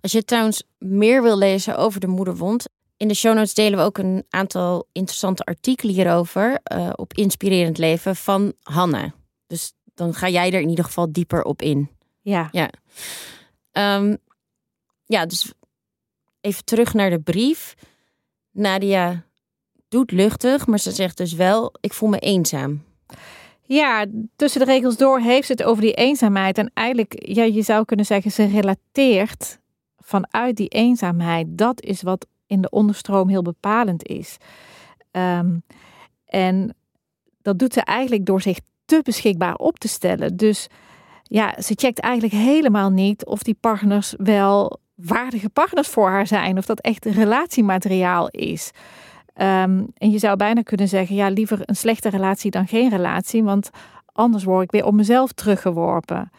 als 0.00 0.12
je 0.12 0.24
trouwens 0.24 0.62
meer 0.78 1.22
wil 1.22 1.38
lezen 1.38 1.76
over 1.76 2.00
de 2.00 2.06
moederwond, 2.06 2.68
in 2.96 3.08
de 3.08 3.14
show 3.14 3.34
notes 3.34 3.54
delen 3.54 3.78
we 3.78 3.84
ook 3.84 3.98
een 3.98 4.24
aantal 4.30 4.86
interessante 4.92 5.44
artikelen 5.44 5.94
hierover 5.94 6.60
uh, 6.72 6.90
op 6.94 7.14
inspirerend 7.14 7.78
leven 7.78 8.16
van 8.16 8.52
Hanne. 8.62 9.12
Dus 9.46 9.72
dan 9.94 10.14
ga 10.14 10.28
jij 10.28 10.52
er 10.52 10.60
in 10.60 10.68
ieder 10.68 10.84
geval 10.84 11.12
dieper 11.12 11.42
op 11.42 11.62
in. 11.62 11.90
Ja. 12.20 12.48
Ja. 12.52 12.70
Um, 13.96 14.18
ja, 15.04 15.26
dus 15.26 15.52
even 16.40 16.64
terug 16.64 16.94
naar 16.94 17.10
de 17.10 17.20
brief. 17.20 17.74
Nadia 18.50 19.24
doet 19.88 20.10
luchtig, 20.10 20.66
maar 20.66 20.78
ze 20.78 20.90
zegt 20.90 21.16
dus 21.16 21.32
wel: 21.32 21.74
ik 21.80 21.92
voel 21.92 22.08
me 22.08 22.18
eenzaam. 22.18 22.82
Ja, 23.62 24.06
tussen 24.36 24.60
de 24.60 24.66
regels 24.66 24.96
door 24.96 25.20
heeft 25.20 25.46
ze 25.46 25.52
het 25.52 25.62
over 25.62 25.82
die 25.82 25.94
eenzaamheid. 25.94 26.58
En 26.58 26.70
eigenlijk, 26.74 27.26
ja, 27.26 27.42
je 27.42 27.62
zou 27.62 27.84
kunnen 27.84 28.06
zeggen, 28.06 28.30
ze 28.30 28.46
relateert 28.46 29.58
vanuit 29.98 30.56
die 30.56 30.68
eenzaamheid. 30.68 31.46
Dat 31.48 31.82
is 31.82 32.02
wat 32.02 32.26
in 32.46 32.60
de 32.60 32.70
onderstroom 32.70 33.28
heel 33.28 33.42
bepalend 33.42 34.06
is. 34.06 34.36
Um, 35.10 35.62
en 36.24 36.76
dat 37.42 37.58
doet 37.58 37.72
ze 37.72 37.80
eigenlijk 37.80 38.26
door 38.26 38.42
zich 38.42 38.58
te 38.92 39.00
beschikbaar 39.02 39.54
op 39.54 39.78
te 39.78 39.88
stellen. 39.88 40.36
Dus 40.36 40.68
ja, 41.22 41.54
ze 41.62 41.72
checkt 41.76 41.98
eigenlijk 41.98 42.34
helemaal 42.34 42.90
niet 42.90 43.24
of 43.24 43.42
die 43.42 43.56
partners 43.60 44.14
wel 44.16 44.80
waardige 44.94 45.48
partners 45.48 45.88
voor 45.88 46.08
haar 46.08 46.26
zijn. 46.26 46.58
Of 46.58 46.66
dat 46.66 46.80
echt 46.80 47.04
relatiemateriaal 47.04 48.28
is. 48.28 48.70
Um, 49.34 49.86
en 49.94 50.10
je 50.10 50.18
zou 50.18 50.36
bijna 50.36 50.62
kunnen 50.62 50.88
zeggen, 50.88 51.16
ja, 51.16 51.28
liever 51.28 51.58
een 51.62 51.76
slechte 51.76 52.08
relatie 52.08 52.50
dan 52.50 52.66
geen 52.66 52.90
relatie. 52.90 53.42
Want 53.42 53.70
anders 54.12 54.44
word 54.44 54.64
ik 54.64 54.70
weer 54.70 54.84
op 54.84 54.94
mezelf 54.94 55.32
teruggeworpen. 55.32 56.30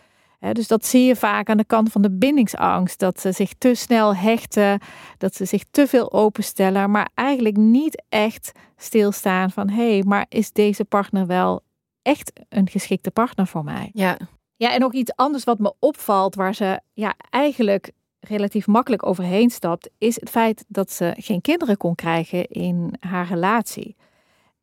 dus 0.51 0.67
dat 0.67 0.85
zie 0.85 1.03
je 1.05 1.15
vaak 1.15 1.49
aan 1.49 1.57
de 1.57 1.65
kant 1.65 1.91
van 1.91 2.01
de 2.01 2.11
bindingsangst. 2.11 2.99
Dat 2.99 3.19
ze 3.19 3.31
zich 3.31 3.53
te 3.57 3.73
snel 3.75 4.15
hechten, 4.15 4.79
dat 5.17 5.35
ze 5.35 5.45
zich 5.45 5.63
te 5.71 5.87
veel 5.87 6.11
openstellen, 6.11 6.91
maar 6.91 7.09
eigenlijk 7.13 7.57
niet 7.57 8.03
echt 8.09 8.51
stilstaan 8.77 9.51
van 9.51 9.69
hé, 9.69 9.91
hey, 9.91 10.03
maar 10.05 10.25
is 10.29 10.51
deze 10.51 10.85
partner 10.85 11.25
wel 11.25 11.62
echt 12.03 12.31
een 12.49 12.69
geschikte 12.69 13.11
partner 13.11 13.47
voor 13.47 13.63
mij. 13.63 13.89
Ja. 13.93 14.17
Ja, 14.55 14.73
en 14.73 14.79
nog 14.79 14.93
iets 14.93 15.15
anders 15.15 15.43
wat 15.43 15.59
me 15.59 15.73
opvalt, 15.79 16.35
waar 16.35 16.55
ze 16.55 16.79
ja, 16.93 17.13
eigenlijk 17.29 17.91
relatief 18.19 18.67
makkelijk 18.67 19.05
overheen 19.05 19.49
stapt, 19.49 19.89
is 19.97 20.19
het 20.19 20.29
feit 20.29 20.65
dat 20.67 20.91
ze 20.91 21.13
geen 21.17 21.41
kinderen 21.41 21.77
kon 21.77 21.95
krijgen 21.95 22.47
in 22.47 22.93
haar 22.99 23.27
relatie. 23.27 23.95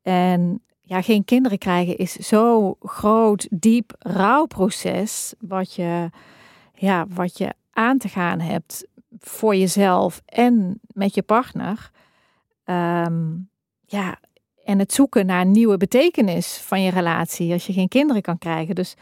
En 0.02 0.62
ja, 0.80 1.02
geen 1.02 1.24
kinderen 1.24 1.58
krijgen 1.58 1.96
is 1.96 2.12
zo'n 2.12 2.76
groot, 2.80 3.46
diep 3.50 3.94
rouwproces, 3.98 5.34
wat 5.38 5.74
je, 5.74 6.10
ja, 6.74 7.06
wat 7.08 7.38
je 7.38 7.54
aan 7.70 7.98
te 7.98 8.08
gaan 8.08 8.40
hebt 8.40 8.86
voor 9.18 9.56
jezelf 9.56 10.22
en 10.24 10.80
met 10.86 11.14
je 11.14 11.22
partner. 11.22 11.90
Um, 12.64 13.50
ja, 13.86 14.18
en 14.70 14.78
het 14.78 14.92
zoeken 14.92 15.26
naar 15.26 15.40
een 15.40 15.50
nieuwe 15.50 15.76
betekenis 15.76 16.56
van 16.56 16.82
je 16.82 16.90
relatie 16.90 17.52
als 17.52 17.66
je 17.66 17.72
geen 17.72 17.88
kinderen 17.88 18.22
kan 18.22 18.38
krijgen. 18.38 18.74
Dus 18.74 18.94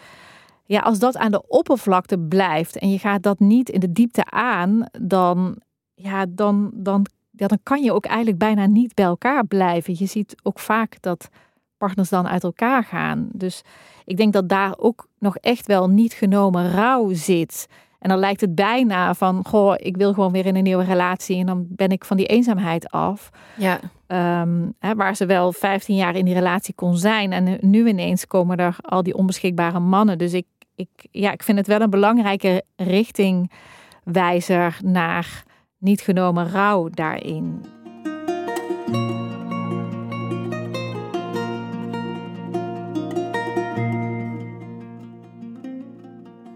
ja, 0.65 0.81
als 0.81 0.99
dat 0.99 1.17
aan 1.17 1.31
de 1.31 1.49
oppervlakte 1.49 2.19
blijft 2.19 2.79
en 2.79 2.91
je 2.91 2.99
gaat 2.99 3.23
dat 3.23 3.39
niet 3.39 3.69
in 3.69 3.81
de 3.81 3.93
diepte 3.93 4.25
aan, 4.25 4.87
dan, 5.01 5.57
ja, 5.95 6.27
dan, 6.29 6.71
dan, 6.75 7.07
dan 7.31 7.59
kan 7.63 7.83
je 7.83 7.93
ook 7.93 8.05
eigenlijk 8.05 8.39
bijna 8.39 8.67
niet 8.67 8.95
bij 8.95 9.05
elkaar 9.05 9.47
blijven. 9.47 9.95
Je 9.99 10.07
ziet 10.07 10.35
ook 10.43 10.59
vaak 10.59 10.97
dat 11.01 11.29
partners 11.77 12.09
dan 12.09 12.29
uit 12.29 12.45
elkaar 12.45 12.85
gaan. 12.85 13.29
Dus 13.33 13.63
ik 14.05 14.17
denk 14.17 14.33
dat 14.33 14.49
daar 14.49 14.75
ook 14.79 15.09
nog 15.19 15.37
echt 15.37 15.67
wel 15.67 15.89
niet 15.89 16.13
genomen 16.13 16.71
rouw 16.71 17.13
zit. 17.13 17.67
En 17.99 18.09
dan 18.09 18.19
lijkt 18.19 18.41
het 18.41 18.55
bijna 18.55 19.15
van, 19.15 19.45
goh, 19.47 19.75
ik 19.77 19.97
wil 19.97 20.13
gewoon 20.13 20.33
weer 20.33 20.47
in 20.47 20.57
een 20.57 20.63
nieuwe 20.63 20.85
relatie 20.85 21.39
en 21.39 21.47
dan 21.47 21.67
ben 21.69 21.89
ik 21.89 22.05
van 22.05 22.17
die 22.17 22.27
eenzaamheid 22.27 22.91
af. 22.91 23.31
Ja. 23.57 23.81
Um, 24.13 24.75
hè, 24.79 24.95
waar 24.95 25.17
ze 25.17 25.27
wel 25.27 25.53
15 25.53 25.97
jaar 25.97 26.17
in 26.17 26.25
die 26.25 26.35
relatie 26.35 26.75
kon 26.75 26.97
zijn 26.97 27.33
en 27.33 27.59
nu 27.61 27.89
ineens 27.89 28.27
komen 28.27 28.57
er 28.57 28.77
al 28.81 29.03
die 29.03 29.15
onbeschikbare 29.15 29.79
mannen. 29.79 30.19
Dus 30.19 30.33
ik, 30.33 30.47
ik, 30.75 30.89
ja, 31.11 31.33
ik 31.33 31.43
vind 31.43 31.59
het 31.59 31.67
wel 31.67 31.81
een 31.81 31.91
belangrijke 31.91 32.65
richtingwijzer 32.77 34.79
naar 34.83 35.43
niet 35.79 36.01
genomen 36.01 36.51
rouw 36.51 36.89
daarin. 36.89 37.61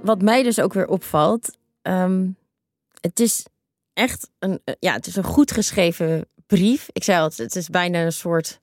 wat 0.03 0.23
mij 0.23 0.43
dus 0.43 0.61
ook 0.61 0.73
weer 0.73 0.89
opvalt, 0.89 1.57
um, 1.83 2.37
het 3.01 3.21
is 3.21 3.47
echt 3.93 4.31
een, 4.39 4.61
eh, 4.65 4.75
ja, 4.79 4.93
het 4.93 5.07
is 5.07 5.17
een 5.17 5.25
goed 5.25 5.53
geschreven 5.53 6.27
brief. 6.57 6.89
Ik 6.93 7.05
zei 7.05 7.21
al, 7.21 7.31
het 7.37 7.57
is 7.57 7.69
bijna 7.69 8.05
een 8.05 8.13
soort 8.13 8.61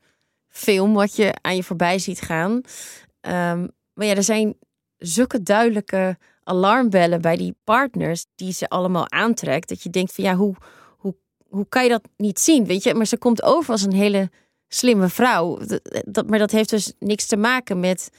film 0.48 0.93
wat 0.93 1.15
je 1.15 1.34
aan 1.41 1.55
je 1.55 1.63
voorbij 1.63 2.00
ziet 2.00 2.22
gaan. 2.22 2.51
Um, 2.51 3.72
maar 3.93 4.05
ja, 4.05 4.15
er 4.15 4.24
zijn 4.24 4.58
zulke 4.98 5.43
duidelijke 5.43 6.17
alarmbellen 6.43 7.22
bij 7.22 7.38
die 7.38 7.55
partners 7.63 8.25
die 8.36 8.53
ze 8.53 8.69
allemaal 8.69 9.12
aantrekt. 9.12 9.69
Dat 9.69 9.84
je 9.84 9.89
denkt 9.89 10.13
van 10.13 10.24
ja, 10.24 10.36
hoe, 10.36 10.55
hoe, 10.98 11.15
hoe 11.48 11.65
kan 11.69 11.84
je 11.84 11.89
dat 11.89 12.08
niet 12.17 12.39
zien? 12.39 12.65
Weet 12.65 12.84
je, 12.84 12.93
maar 12.93 13.05
ze 13.05 13.17
komt 13.17 13.43
over 13.43 13.72
als 13.72 13.84
een 13.84 13.93
hele 13.93 14.29
slimme 14.67 15.10
vrouw. 15.10 15.58
Dat, 15.58 16.03
dat, 16.05 16.27
maar 16.27 16.39
dat 16.39 16.51
heeft 16.51 16.69
dus 16.69 16.93
niks 17.00 17.25
te 17.25 17.38
maken 17.38 17.79
met 17.79 18.10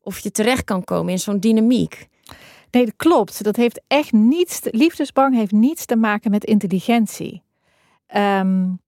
of 0.00 0.18
je 0.18 0.30
terecht 0.30 0.64
kan 0.64 0.84
komen 0.84 1.12
in 1.12 1.18
zo'n 1.18 1.40
dynamiek. 1.40 2.08
Nee, 2.70 2.84
dat 2.84 2.96
klopt. 2.96 3.44
Dat 3.44 3.56
heeft 3.56 3.80
echt 3.86 4.12
niets. 4.12 4.60
Liefdesbang 4.62 5.34
heeft 5.34 5.52
niets 5.52 5.84
te 5.84 5.96
maken 5.96 6.30
met 6.30 6.44
intelligentie. 6.44 7.42
Um, 8.16 8.82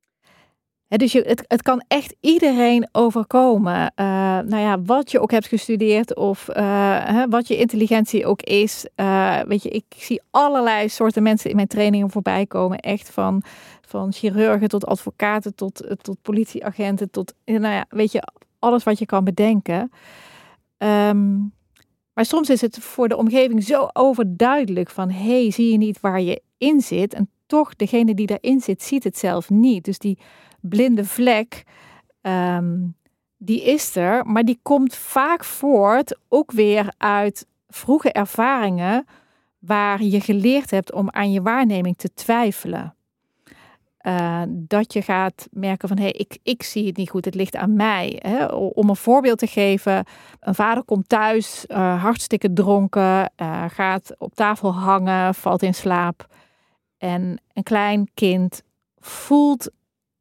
dus 0.89 1.13
het, 1.13 1.63
kan 1.63 1.85
echt 1.89 2.15
iedereen 2.21 2.89
overkomen. 2.93 3.93
Uh, 3.97 4.07
nou 4.39 4.57
ja, 4.57 4.83
wat 4.83 5.11
je 5.11 5.21
ook 5.21 5.31
hebt 5.31 5.47
gestudeerd 5.47 6.17
of 6.17 6.49
uh, 6.57 7.23
wat 7.29 7.49
je 7.49 7.57
intelligentie 7.57 8.27
ook 8.27 8.43
is. 8.43 8.87
Uh, 8.97 9.41
weet 9.41 9.63
je, 9.63 9.69
ik 9.69 9.85
zie 9.97 10.23
allerlei 10.31 10.89
soorten 10.89 11.23
mensen 11.23 11.51
in 11.51 11.57
mijn 11.57 11.69
trainingen 11.69 12.11
voorbij 12.11 12.47
komen. 12.47 12.79
Echt 12.79 13.11
van, 13.11 13.43
van 13.81 14.13
chirurgen 14.13 14.69
tot 14.69 14.87
advocaten 14.87 15.55
tot, 15.55 15.97
tot 16.03 16.17
politieagenten 16.23 17.11
tot, 17.11 17.35
nou 17.45 17.75
ja, 17.75 17.85
weet 17.89 18.13
je, 18.13 18.23
alles 18.59 18.85
wat 18.85 18.99
je 18.99 19.07
kan 19.07 19.25
bedenken. 19.25 19.91
Um, 20.79 21.55
maar 22.17 22.25
soms 22.25 22.51
is 22.51 22.61
het 22.61 22.79
voor 22.79 23.09
de 23.09 23.17
omgeving 23.17 23.65
zo 23.65 23.89
overduidelijk 23.93 24.91
van 24.91 25.11
hé, 25.11 25.43
hey, 25.43 25.51
zie 25.51 25.73
je 25.73 25.79
niet 25.79 26.01
waar 26.01 26.21
je 26.21 26.43
in 26.59 26.81
zit? 26.81 27.15
En 27.15 27.31
toch, 27.47 27.77
degene 27.77 28.15
die 28.15 28.27
daarin 28.27 28.61
zit, 28.61 28.83
ziet 28.83 29.05
het 29.05 29.19
zelf 29.19 29.51
niet. 29.51 29.85
Dus 29.85 29.99
die 29.99 30.19
blinde 30.69 31.05
vlek, 31.05 31.65
ehm, 32.21 32.75
die 33.37 33.63
is 33.63 33.97
er, 33.97 34.27
maar 34.27 34.45
die 34.45 34.59
komt 34.63 34.95
vaak 34.95 35.45
voort 35.45 36.19
ook 36.29 36.53
weer 36.53 36.95
uit 36.99 37.47
vroege 37.69 38.13
ervaringen 38.13 39.07
waar 39.59 40.03
je 40.03 40.21
geleerd 40.21 40.71
hebt 40.71 40.93
om 40.93 41.11
aan 41.11 41.33
je 41.33 41.43
waarneming 41.43 41.97
te 41.97 42.15
twijfelen. 42.15 42.95
Uh, 44.07 44.43
dat 44.49 44.93
je 44.93 45.03
gaat 45.03 45.49
merken 45.51 45.89
van 45.89 45.97
hé, 45.97 46.03
hey, 46.03 46.13
ik, 46.13 46.39
ik 46.43 46.63
zie 46.63 46.87
het 46.87 46.97
niet 46.97 47.11
goed, 47.11 47.25
het 47.25 47.35
ligt 47.35 47.57
aan 47.57 47.77
mij. 47.77 48.19
Hè? 48.23 48.47
Om 48.55 48.89
een 48.89 48.97
voorbeeld 48.97 49.39
te 49.39 49.47
geven, 49.47 50.05
een 50.41 50.55
vader 50.55 50.85
komt 50.85 51.09
thuis, 51.09 51.65
uh, 51.69 52.03
hartstikke 52.03 52.53
dronken, 52.53 53.33
uh, 53.37 53.65
gaat 53.69 54.15
op 54.19 54.35
tafel 54.35 54.75
hangen, 54.75 55.35
valt 55.35 55.63
in 55.63 55.75
slaap. 55.75 56.27
En 56.99 57.41
een 57.53 57.63
klein 57.63 58.11
kind 58.15 58.63
voelt 58.99 59.71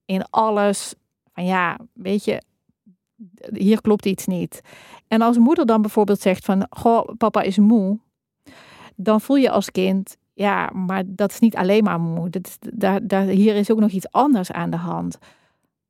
in 0.06 0.26
alles 0.30 0.94
van 1.34 1.46
ja, 1.46 1.78
weet 1.94 2.26
je, 2.26 2.42
hier 3.54 3.82
klopt 3.82 4.06
iets 4.06 4.26
niet. 4.26 4.62
En 5.08 5.22
als 5.22 5.38
moeder 5.38 5.66
dan 5.66 5.82
bijvoorbeeld 5.82 6.22
zegt 6.22 6.46
van, 6.46 6.68
goh, 6.70 7.10
papa 7.18 7.42
is 7.42 7.58
moe, 7.58 8.00
dan 8.96 9.22
voel 9.22 9.36
je 9.36 9.50
als 9.50 9.72
kind, 9.72 10.18
ja, 10.34 10.70
maar 10.74 11.04
dat 11.06 11.32
is 11.32 11.40
niet 11.40 11.56
alleen 11.56 11.84
maar 11.84 12.00
moe. 12.00 12.30
Dat, 12.30 12.58
daar, 12.60 13.08
daar, 13.08 13.24
hier 13.24 13.56
is 13.56 13.72
ook 13.72 13.80
nog 13.80 13.92
iets 13.92 14.12
anders 14.12 14.52
aan 14.52 14.70
de 14.70 14.78
hand. 14.78 15.18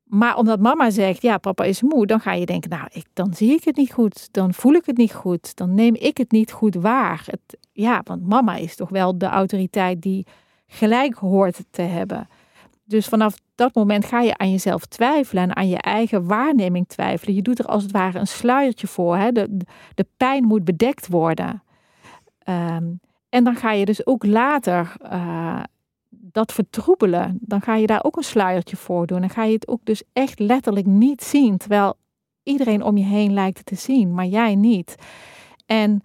Maar 0.03 0.37
omdat 0.37 0.59
mama 0.59 0.89
zegt, 0.89 1.21
ja, 1.21 1.37
papa 1.37 1.63
is 1.63 1.81
moe, 1.81 2.05
dan 2.05 2.19
ga 2.19 2.33
je 2.33 2.45
denken, 2.45 2.69
nou, 2.69 2.87
ik, 2.91 3.05
dan 3.13 3.33
zie 3.33 3.53
ik 3.53 3.63
het 3.63 3.75
niet 3.75 3.93
goed, 3.93 4.33
dan 4.33 4.53
voel 4.53 4.73
ik 4.73 4.85
het 4.85 4.97
niet 4.97 5.13
goed, 5.13 5.55
dan 5.55 5.73
neem 5.73 5.95
ik 5.95 6.17
het 6.17 6.31
niet 6.31 6.51
goed 6.51 6.75
waar. 6.75 7.23
Het, 7.25 7.57
ja, 7.71 8.01
want 8.03 8.27
mama 8.27 8.55
is 8.55 8.75
toch 8.75 8.89
wel 8.89 9.17
de 9.17 9.25
autoriteit 9.25 10.01
die 10.01 10.25
gelijk 10.67 11.15
hoort 11.15 11.63
te 11.69 11.81
hebben. 11.81 12.27
Dus 12.87 13.07
vanaf 13.07 13.35
dat 13.55 13.73
moment 13.73 14.05
ga 14.05 14.21
je 14.21 14.37
aan 14.37 14.51
jezelf 14.51 14.85
twijfelen 14.85 15.43
en 15.43 15.55
aan 15.55 15.67
je 15.67 15.77
eigen 15.77 16.27
waarneming 16.27 16.87
twijfelen. 16.87 17.35
Je 17.35 17.41
doet 17.41 17.59
er 17.59 17.65
als 17.65 17.83
het 17.83 17.91
ware 17.91 18.19
een 18.19 18.27
sluiertje 18.27 18.87
voor. 18.87 19.17
Hè? 19.17 19.31
De, 19.31 19.57
de 19.95 20.05
pijn 20.17 20.43
moet 20.43 20.63
bedekt 20.63 21.07
worden. 21.07 21.63
Ehm, 22.39 22.93
en 23.29 23.43
dan 23.43 23.55
ga 23.55 23.71
je 23.71 23.85
dus 23.85 24.05
ook 24.05 24.25
later 24.25 24.95
uh, 25.11 25.63
dat 26.09 26.53
vertroebelen. 26.53 27.37
Dan 27.41 27.61
ga 27.61 27.75
je 27.75 27.87
daar 27.87 28.03
ook 28.03 28.17
een 28.17 28.23
sluiertje 28.23 28.75
voor 28.75 29.07
doen. 29.07 29.23
En 29.23 29.29
ga 29.29 29.43
je 29.43 29.53
het 29.53 29.67
ook 29.67 29.81
dus 29.83 30.03
echt 30.13 30.39
letterlijk 30.39 30.85
niet 30.85 31.23
zien. 31.23 31.57
Terwijl 31.57 31.97
iedereen 32.43 32.83
om 32.83 32.97
je 32.97 33.03
heen 33.03 33.33
lijkt 33.33 33.57
het 33.57 33.65
te 33.65 33.75
zien, 33.75 34.13
maar 34.13 34.25
jij 34.25 34.55
niet. 34.55 34.95
En 35.65 36.01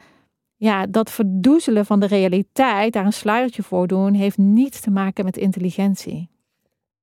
ja, 0.56 0.86
dat 0.86 1.10
verdoezelen 1.10 1.86
van 1.86 2.00
de 2.00 2.06
realiteit, 2.06 2.92
daar 2.92 3.04
een 3.04 3.12
sluiertje 3.12 3.62
voor 3.62 3.86
doen, 3.86 4.14
heeft 4.14 4.38
niets 4.38 4.80
te 4.80 4.90
maken 4.90 5.24
met 5.24 5.36
intelligentie. 5.36 6.28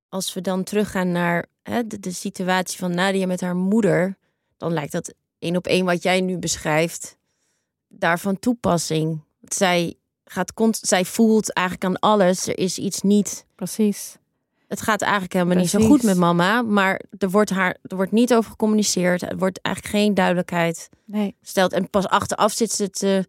Als 0.10 0.34
we 0.34 0.42
dan 0.42 0.64
teruggaan 0.64 1.12
naar 1.12 1.46
hè, 1.64 1.88
de, 1.88 2.00
de, 2.00 2.12
situatie 2.12 2.78
van 2.78 2.96
Nadia 2.96 3.26
met 3.26 3.42
haar 3.42 3.56
moeder, 3.56 4.18
dan 4.58 4.74
lijkt 4.74 4.92
dat 4.92 5.14
één 5.40 5.56
op 5.56 5.68
één 5.68 5.86
wat 5.86 6.04
jij 6.04 6.22
nu 6.22 6.38
beschrijft, 6.38 7.18
daarvan 7.88 8.40
toepassing. 8.40 9.24
Zij, 9.42 9.96
gaat 10.26 10.78
zij 10.82 11.06
voelt 11.06 11.54
eigenlijk 11.54 11.86
aan 11.86 12.12
alles, 12.12 12.48
er 12.48 12.58
is 12.58 12.78
iets 12.78 13.02
niet. 13.02 13.46
Precies. 13.56 14.18
Het 14.68 14.82
gaat 14.82 15.02
eigenlijk 15.02 15.34
helemaal 15.34 15.58
niet 15.58 15.70
zo 15.70 15.80
goed 15.80 16.04
met 16.04 16.18
mama, 16.18 16.62
maar 16.62 17.02
er 17.18 17.30
wordt, 17.30 17.50
haar, 17.50 17.78
er 17.84 17.96
wordt 17.96 18.12
niet 18.12 18.34
over 18.34 18.52
gecommuniceerd. 18.52 19.22
Er 19.22 19.38
wordt 19.38 19.62
eigenlijk 19.62 19.96
geen 19.96 20.14
duidelijkheid 20.14 20.90
nee. 21.06 21.36
gesteld. 21.42 21.74
En 21.74 21.90
pas 21.90 22.08
achteraf 22.08 22.52
zit 22.52 22.72
ze 22.72 22.90
te 22.90 23.26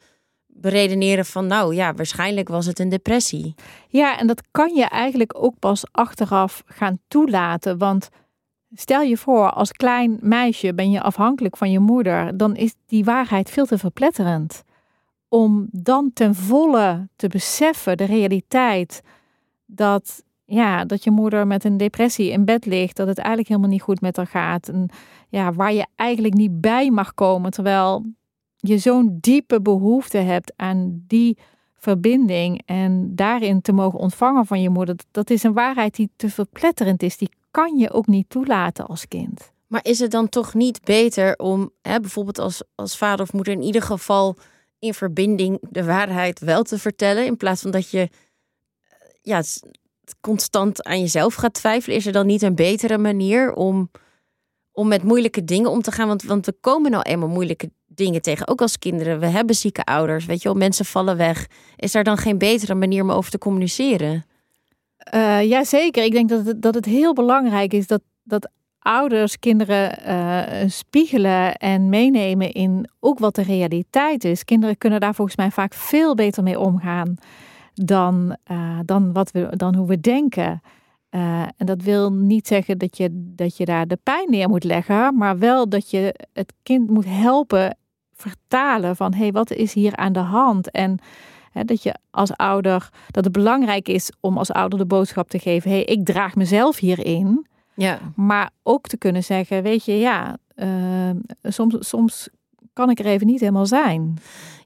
beredeneren 0.60 1.24
van 1.24 1.46
nou 1.46 1.74
ja, 1.74 1.94
waarschijnlijk 1.94 2.48
was 2.48 2.66
het 2.66 2.78
een 2.78 2.88
depressie. 2.88 3.54
Ja, 3.88 4.18
en 4.18 4.26
dat 4.26 4.42
kan 4.50 4.74
je 4.74 4.84
eigenlijk 4.84 5.34
ook 5.36 5.58
pas 5.58 5.84
achteraf 5.92 6.62
gaan 6.66 6.98
toelaten. 7.08 7.78
Want 7.78 8.08
stel 8.72 9.02
je 9.02 9.16
voor, 9.16 9.50
als 9.50 9.72
klein 9.72 10.18
meisje 10.20 10.74
ben 10.74 10.90
je 10.90 11.02
afhankelijk 11.02 11.56
van 11.56 11.70
je 11.70 11.78
moeder, 11.78 12.36
dan 12.36 12.56
is 12.56 12.74
die 12.86 13.04
waarheid 13.04 13.50
veel 13.50 13.66
te 13.66 13.78
verpletterend. 13.78 14.62
Om 15.28 15.68
dan 15.70 16.10
ten 16.14 16.34
volle 16.34 17.08
te 17.16 17.28
beseffen, 17.28 17.96
de 17.96 18.04
realiteit, 18.04 19.02
dat, 19.66 20.22
ja, 20.44 20.84
dat 20.84 21.04
je 21.04 21.10
moeder 21.10 21.46
met 21.46 21.64
een 21.64 21.76
depressie 21.76 22.30
in 22.30 22.44
bed 22.44 22.66
ligt, 22.66 22.96
dat 22.96 23.06
het 23.06 23.18
eigenlijk 23.18 23.48
helemaal 23.48 23.70
niet 23.70 23.82
goed 23.82 24.00
met 24.00 24.16
haar 24.16 24.26
gaat. 24.26 24.68
En 24.68 24.88
ja, 25.28 25.52
waar 25.52 25.72
je 25.72 25.86
eigenlijk 25.94 26.34
niet 26.34 26.60
bij 26.60 26.90
mag 26.90 27.14
komen, 27.14 27.50
terwijl 27.50 28.04
je 28.60 28.78
zo'n 28.78 29.18
diepe 29.20 29.60
behoefte 29.60 30.18
hebt 30.18 30.52
aan 30.56 31.04
die 31.06 31.38
verbinding 31.76 32.62
en 32.66 33.14
daarin 33.14 33.60
te 33.60 33.72
mogen 33.72 33.98
ontvangen 33.98 34.46
van 34.46 34.60
je 34.60 34.70
moeder, 34.70 34.96
dat 35.10 35.30
is 35.30 35.42
een 35.42 35.52
waarheid 35.52 35.94
die 35.94 36.10
te 36.16 36.30
verpletterend 36.30 37.02
is. 37.02 37.16
Die 37.16 37.30
kan 37.50 37.76
je 37.76 37.92
ook 37.92 38.06
niet 38.06 38.30
toelaten 38.30 38.86
als 38.86 39.08
kind. 39.08 39.52
Maar 39.66 39.84
is 39.84 39.99
het 39.99 40.10
dan 40.10 40.28
toch 40.28 40.54
niet 40.54 40.84
beter 40.84 41.36
om 41.36 41.71
hè, 41.82 42.00
bijvoorbeeld 42.00 42.38
als, 42.38 42.62
als 42.75 42.97
vader 42.97 43.26
of 43.26 43.32
moeder 43.32 43.52
in 43.52 43.62
ieder 43.62 43.82
geval 43.82 44.36
in 44.78 44.94
verbinding 44.94 45.58
de 45.71 45.84
waarheid 45.84 46.38
wel 46.38 46.62
te 46.62 46.78
vertellen, 46.78 47.26
in 47.26 47.36
plaats 47.36 47.62
van 47.62 47.71
dat 47.71 47.90
je 47.90 48.08
ja, 49.23 49.42
constant 50.21 50.84
aan 50.84 51.00
jezelf 51.00 51.34
gaat 51.34 51.54
twijfelen? 51.54 51.97
Is 51.97 52.06
er 52.06 52.12
dan 52.12 52.26
niet 52.26 52.42
een 52.42 52.54
betere 52.54 52.99
manier 52.99 53.52
om, 53.52 53.90
om 54.73 54.88
met 54.88 55.02
moeilijke 55.02 55.44
dingen 55.44 55.71
om 55.71 55.82
te 55.82 55.92
gaan? 55.92 56.08
Want, 56.08 56.23
want 56.23 56.47
we 56.47 56.52
komen 56.60 56.90
nou 56.90 57.02
eenmaal 57.02 57.28
moeilijke 57.28 57.71
dingen 57.99 58.23
tegen. 58.23 58.49
Ook 58.49 58.61
als 58.61 58.78
kinderen. 58.78 59.21
We 59.21 59.26
hebben 59.26 59.54
zieke 59.54 59.84
ouders. 59.84 60.26
Weet 60.26 60.43
je 60.43 60.49
wel, 60.49 60.58
mensen 60.58 60.84
vallen 60.84 61.17
weg. 61.17 61.47
Is 61.76 61.95
er 61.95 62.04
dan 62.04 62.17
geen 62.17 62.39
betere 62.39 62.75
manier 62.75 63.02
om 63.02 63.11
over 63.11 63.30
te 63.30 63.39
communiceren? 63.39 64.26
Uh, 65.15 65.43
ja, 65.43 65.65
zeker. 65.65 66.04
Ik 66.04 66.13
denk 66.13 66.28
dat 66.28 66.47
het, 66.47 66.63
dat 66.63 66.75
het 66.75 66.84
heel 66.84 67.13
belangrijk 67.13 67.73
is 67.73 67.87
dat, 67.87 68.02
dat 68.23 68.50
ouders 68.78 69.39
kinderen 69.39 69.99
uh, 70.08 70.69
spiegelen 70.69 71.54
en 71.54 71.89
meenemen 71.89 72.52
in 72.52 72.89
ook 73.00 73.19
wat 73.19 73.34
de 73.34 73.43
realiteit 73.43 74.25
is. 74.25 74.45
Kinderen 74.45 74.78
kunnen 74.78 75.00
daar 75.00 75.15
volgens 75.15 75.37
mij 75.37 75.50
vaak 75.50 75.75
veel 75.75 76.15
beter 76.15 76.43
mee 76.43 76.58
omgaan 76.58 77.15
dan, 77.75 78.37
uh, 78.50 78.78
dan, 78.84 79.13
wat 79.13 79.30
we, 79.30 79.49
dan 79.56 79.75
hoe 79.75 79.87
we 79.87 80.00
denken. 80.00 80.61
En 81.56 81.67
dat 81.67 81.82
wil 81.82 82.13
niet 82.13 82.47
zeggen 82.47 82.78
dat 82.78 82.97
je, 82.97 83.08
dat 83.13 83.56
je 83.56 83.65
daar 83.65 83.87
de 83.87 83.99
pijn 84.02 84.30
neer 84.30 84.49
moet 84.49 84.65
leggen, 84.65 85.17
maar 85.17 85.39
wel 85.39 85.69
dat 85.69 85.91
je 85.91 86.15
het 86.32 86.52
kind 86.63 86.91
moet 86.91 87.04
helpen 87.04 87.76
vertalen 88.21 88.97
van 88.97 89.13
hé, 89.13 89.19
hey, 89.19 89.33
wat 89.33 89.50
is 89.50 89.73
hier 89.73 89.97
aan 89.97 90.13
de 90.13 90.19
hand? 90.19 90.71
En 90.71 90.99
hè, 91.52 91.65
dat 91.65 91.83
je 91.83 91.95
als 92.11 92.37
ouder, 92.37 92.89
dat 93.11 93.25
het 93.25 93.33
belangrijk 93.33 93.89
is 93.89 94.13
om 94.21 94.39
als 94.39 94.52
ouder 94.52 94.78
de 94.78 94.87
boodschap 94.87 95.28
te 95.28 95.39
geven, 95.39 95.71
hé, 95.71 95.76
hey, 95.76 95.85
ik 95.85 96.04
draag 96.04 96.35
mezelf 96.35 96.78
hierin. 96.78 97.47
Ja. 97.75 97.99
Maar 98.17 98.50
ook 98.63 98.87
te 98.87 98.99
kunnen 98.99 99.25
zeggen, 99.25 99.63
weet 99.63 99.85
je, 99.85 99.99
ja, 99.99 100.37
uh, 100.57 101.11
soms, 101.43 101.76
soms 101.78 102.28
kan 102.73 102.91
ik 102.91 102.99
er 102.99 103.07
even 103.07 103.26
niet 103.26 103.41
helemaal 103.41 103.67
zijn. 103.67 104.19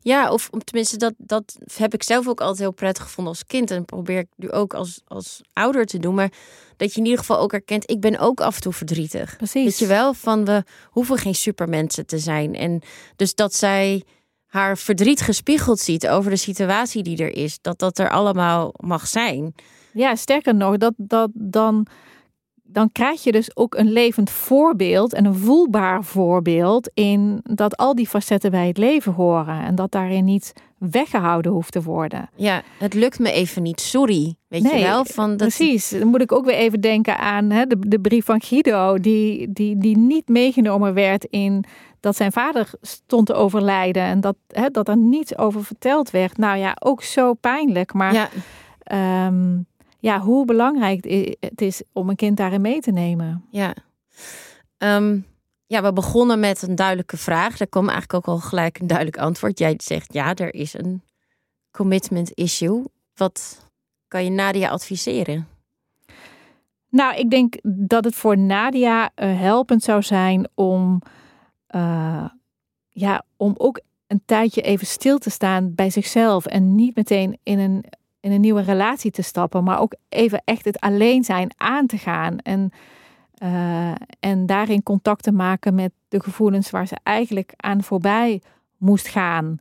Ja, 0.02 0.32
of 0.32 0.50
tenminste, 0.64 0.96
dat, 0.96 1.14
dat 1.16 1.58
heb 1.74 1.94
ik 1.94 2.02
zelf 2.02 2.28
ook 2.28 2.40
altijd 2.40 2.58
heel 2.58 2.72
prettig 2.72 3.02
gevonden 3.02 3.32
als 3.32 3.46
kind. 3.46 3.70
En 3.70 3.84
probeer 3.84 4.18
ik 4.18 4.28
nu 4.36 4.50
ook 4.50 4.74
als, 4.74 5.00
als 5.06 5.40
ouder 5.52 5.86
te 5.86 5.98
doen. 5.98 6.14
Maar 6.14 6.32
dat 6.76 6.92
je 6.92 6.98
in 6.98 7.04
ieder 7.04 7.20
geval 7.20 7.38
ook 7.38 7.50
herkent, 7.50 7.90
ik 7.90 8.00
ben 8.00 8.18
ook 8.18 8.40
af 8.40 8.54
en 8.54 8.60
toe 8.60 8.72
verdrietig. 8.72 9.36
Precies. 9.36 9.64
Weet 9.64 9.78
je 9.78 9.86
wel, 9.86 10.14
van 10.14 10.44
we 10.44 10.64
hoeven 10.90 11.18
geen 11.18 11.34
supermensen 11.34 12.06
te 12.06 12.18
zijn. 12.18 12.54
En 12.54 12.82
dus 13.16 13.34
dat 13.34 13.54
zij 13.54 14.02
haar 14.46 14.78
verdriet 14.78 15.20
gespiegeld 15.20 15.80
ziet 15.80 16.08
over 16.08 16.30
de 16.30 16.36
situatie 16.36 17.02
die 17.02 17.22
er 17.22 17.36
is. 17.36 17.58
Dat 17.60 17.78
dat 17.78 17.98
er 17.98 18.10
allemaal 18.10 18.74
mag 18.76 19.06
zijn. 19.06 19.54
Ja, 19.92 20.14
sterker 20.14 20.54
nog, 20.54 20.76
dat, 20.76 20.94
dat 20.96 21.30
dan 21.34 21.86
dan 22.72 22.92
krijg 22.92 23.22
je 23.22 23.32
dus 23.32 23.56
ook 23.56 23.74
een 23.74 23.92
levend 23.92 24.30
voorbeeld 24.30 25.12
en 25.12 25.24
een 25.24 25.34
voelbaar 25.34 26.04
voorbeeld 26.04 26.90
in 26.94 27.40
dat 27.42 27.76
al 27.76 27.94
die 27.94 28.08
facetten 28.08 28.50
bij 28.50 28.66
het 28.66 28.78
leven 28.78 29.12
horen 29.12 29.62
en 29.62 29.74
dat 29.74 29.90
daarin 29.90 30.24
niet 30.24 30.52
weggehouden 30.78 31.52
hoeft 31.52 31.72
te 31.72 31.82
worden. 31.82 32.30
Ja, 32.36 32.62
het 32.78 32.94
lukt 32.94 33.18
me 33.18 33.32
even 33.32 33.62
niet, 33.62 33.80
sorry. 33.80 34.34
Weet 34.48 34.62
je 34.62 34.80
wel? 34.80 35.04
Van 35.04 35.28
dat... 35.28 35.38
Precies, 35.38 35.88
dan 35.88 36.08
moet 36.08 36.20
ik 36.20 36.32
ook 36.32 36.44
weer 36.44 36.54
even 36.54 36.80
denken 36.80 37.18
aan 37.18 37.50
hè, 37.50 37.66
de, 37.66 37.76
de 37.78 38.00
brief 38.00 38.24
van 38.24 38.42
Guido, 38.42 38.98
die, 38.98 39.52
die, 39.52 39.78
die 39.78 39.96
niet 39.96 40.28
meegenomen 40.28 40.94
werd 40.94 41.24
in 41.24 41.64
dat 42.00 42.16
zijn 42.16 42.32
vader 42.32 42.70
stond 42.80 43.26
te 43.26 43.34
overlijden 43.34 44.02
en 44.02 44.20
dat, 44.20 44.36
hè, 44.48 44.68
dat 44.68 44.88
er 44.88 44.96
niets 44.96 45.38
over 45.38 45.64
verteld 45.64 46.10
werd. 46.10 46.36
Nou 46.36 46.58
ja, 46.58 46.76
ook 46.80 47.02
zo 47.02 47.34
pijnlijk, 47.34 47.92
maar... 47.92 48.14
Ja. 48.14 48.28
Ehm, 48.82 49.58
ja, 50.02 50.20
hoe 50.20 50.44
belangrijk 50.44 51.04
het 51.40 51.60
is 51.60 51.82
om 51.92 52.08
een 52.08 52.16
kind 52.16 52.36
daarin 52.36 52.60
mee 52.60 52.80
te 52.80 52.90
nemen. 52.90 53.44
Ja. 53.50 53.74
Ehm, 54.78 55.18
ja, 55.66 55.82
we 55.82 55.92
begonnen 55.92 56.40
met 56.40 56.62
een 56.62 56.74
duidelijke 56.74 57.16
vraag. 57.16 57.56
Daar 57.56 57.68
kwam 57.68 57.88
eigenlijk 57.88 58.14
ook 58.14 58.34
al 58.34 58.40
gelijk 58.40 58.78
een 58.78 58.86
duidelijk 58.86 59.18
antwoord. 59.18 59.58
Jij 59.58 59.74
zegt 59.76 60.12
ja, 60.12 60.34
er 60.34 60.54
is 60.54 60.74
een 60.74 61.02
commitment 61.70 62.30
issue. 62.34 62.82
Wat 63.14 63.68
kan 64.08 64.24
je 64.24 64.30
Nadia 64.30 64.68
adviseren? 64.68 65.48
Nou, 66.88 67.16
ik 67.16 67.30
denk 67.30 67.56
dat 67.88 68.04
het 68.04 68.14
voor 68.14 68.38
Nadia 68.38 69.04
uh, 69.04 69.40
helpend 69.40 69.82
zou 69.82 70.02
zijn 70.02 70.48
om, 70.54 71.02
uh, 71.74 72.24
ja, 72.88 73.24
om 73.36 73.54
ook 73.56 73.80
een 74.06 74.22
tijdje 74.24 74.62
even 74.62 74.86
stil 74.86 75.18
te 75.18 75.30
staan 75.30 75.74
bij 75.74 75.90
zichzelf 75.90 76.46
en 76.46 76.74
niet 76.74 76.96
meteen 76.96 77.38
in 77.42 77.58
een 77.58 77.84
in 78.22 78.32
een 78.32 78.40
nieuwe 78.40 78.62
relatie 78.62 79.10
te 79.10 79.22
stappen, 79.22 79.64
maar 79.64 79.80
ook 79.80 79.94
even 80.08 80.42
echt 80.44 80.64
het 80.64 80.80
alleen 80.80 81.24
zijn 81.24 81.50
aan 81.56 81.86
te 81.86 81.98
gaan. 81.98 82.38
En, 82.38 82.72
uh, 83.42 83.92
en 84.20 84.46
daarin 84.46 84.82
contact 84.82 85.22
te 85.22 85.32
maken 85.32 85.74
met 85.74 85.92
de 86.08 86.22
gevoelens 86.22 86.70
waar 86.70 86.86
ze 86.86 86.96
eigenlijk 87.02 87.52
aan 87.56 87.82
voorbij 87.82 88.42
moest 88.76 89.08
gaan. 89.08 89.58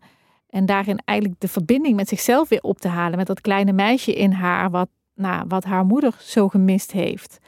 En 0.49 0.65
daarin 0.65 0.99
eigenlijk 1.05 1.39
de 1.41 1.47
verbinding 1.47 1.95
met 1.95 2.07
zichzelf 2.07 2.49
weer 2.49 2.61
op 2.61 2.79
te 2.79 2.87
halen. 2.87 3.17
Met 3.17 3.27
dat 3.27 3.41
kleine 3.41 3.73
meisje 3.73 4.15
in 4.15 4.31
haar, 4.31 4.69
wat 4.69 4.89
nou, 5.15 5.45
wat 5.47 5.63
haar 5.63 5.85
moeder 5.85 6.15
zo 6.19 6.47
gemist 6.47 6.91
heeft. 6.91 7.39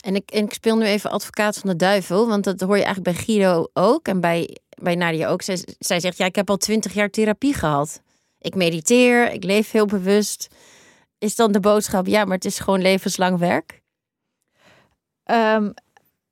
En 0.00 0.14
ik, 0.14 0.30
en 0.30 0.44
ik 0.44 0.52
speel 0.52 0.76
nu 0.76 0.84
even 0.84 1.10
advocaat 1.10 1.58
van 1.58 1.70
de 1.70 1.76
duivel, 1.76 2.28
want 2.28 2.44
dat 2.44 2.60
hoor 2.60 2.76
je 2.76 2.84
eigenlijk 2.84 3.16
bij 3.16 3.24
Guido 3.24 3.66
ook 3.72 4.08
en 4.08 4.20
bij, 4.20 4.56
bij 4.82 4.94
Nadia 4.94 5.28
ook. 5.28 5.42
Zij 5.78 6.00
zegt, 6.00 6.16
ja, 6.16 6.24
ik 6.24 6.36
heb 6.36 6.50
al 6.50 6.56
twintig 6.56 6.92
jaar 6.92 7.10
therapie 7.10 7.54
gehad. 7.54 8.02
Ik 8.42 8.54
mediteer, 8.54 9.32
ik 9.32 9.44
leef 9.44 9.70
heel 9.70 9.86
bewust. 9.86 10.54
Is 11.18 11.36
dan 11.36 11.52
de 11.52 11.60
boodschap, 11.60 12.06
ja, 12.06 12.24
maar 12.24 12.34
het 12.34 12.44
is 12.44 12.58
gewoon 12.58 12.82
levenslang 12.82 13.38
werk? 13.38 13.82
Um, 15.24 15.74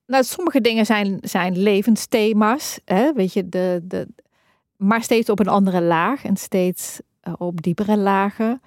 nou, 0.07 0.25
sommige 0.25 0.61
dingen 0.61 0.87
zijn, 0.87 1.19
zijn 1.21 1.59
levensthema's, 1.59 2.81
hè? 2.85 3.13
weet 3.13 3.33
je, 3.33 3.49
de, 3.49 3.81
de, 3.83 4.09
maar 4.77 5.03
steeds 5.03 5.31
op 5.31 5.39
een 5.39 5.49
andere 5.49 5.83
laag 5.83 6.25
en 6.25 6.37
steeds 6.37 7.01
uh, 7.29 7.35
op 7.39 7.63
diepere 7.63 7.97
lagen. 7.97 8.63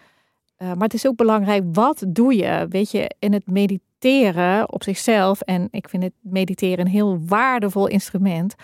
Uh, 0.57 0.67
maar 0.67 0.83
het 0.83 0.93
is 0.93 1.07
ook 1.07 1.15
belangrijk, 1.15 1.63
wat 1.71 2.03
doe 2.07 2.35
je? 2.35 2.65
Weet 2.69 2.91
je, 2.91 3.11
in 3.19 3.33
het 3.33 3.47
mediteren 3.47 4.71
op 4.71 4.83
zichzelf, 4.83 5.41
en 5.41 5.67
ik 5.71 5.89
vind 5.89 6.03
het 6.03 6.13
mediteren 6.21 6.85
een 6.85 6.91
heel 6.91 7.19
waardevol 7.25 7.87
instrument, 7.87 8.55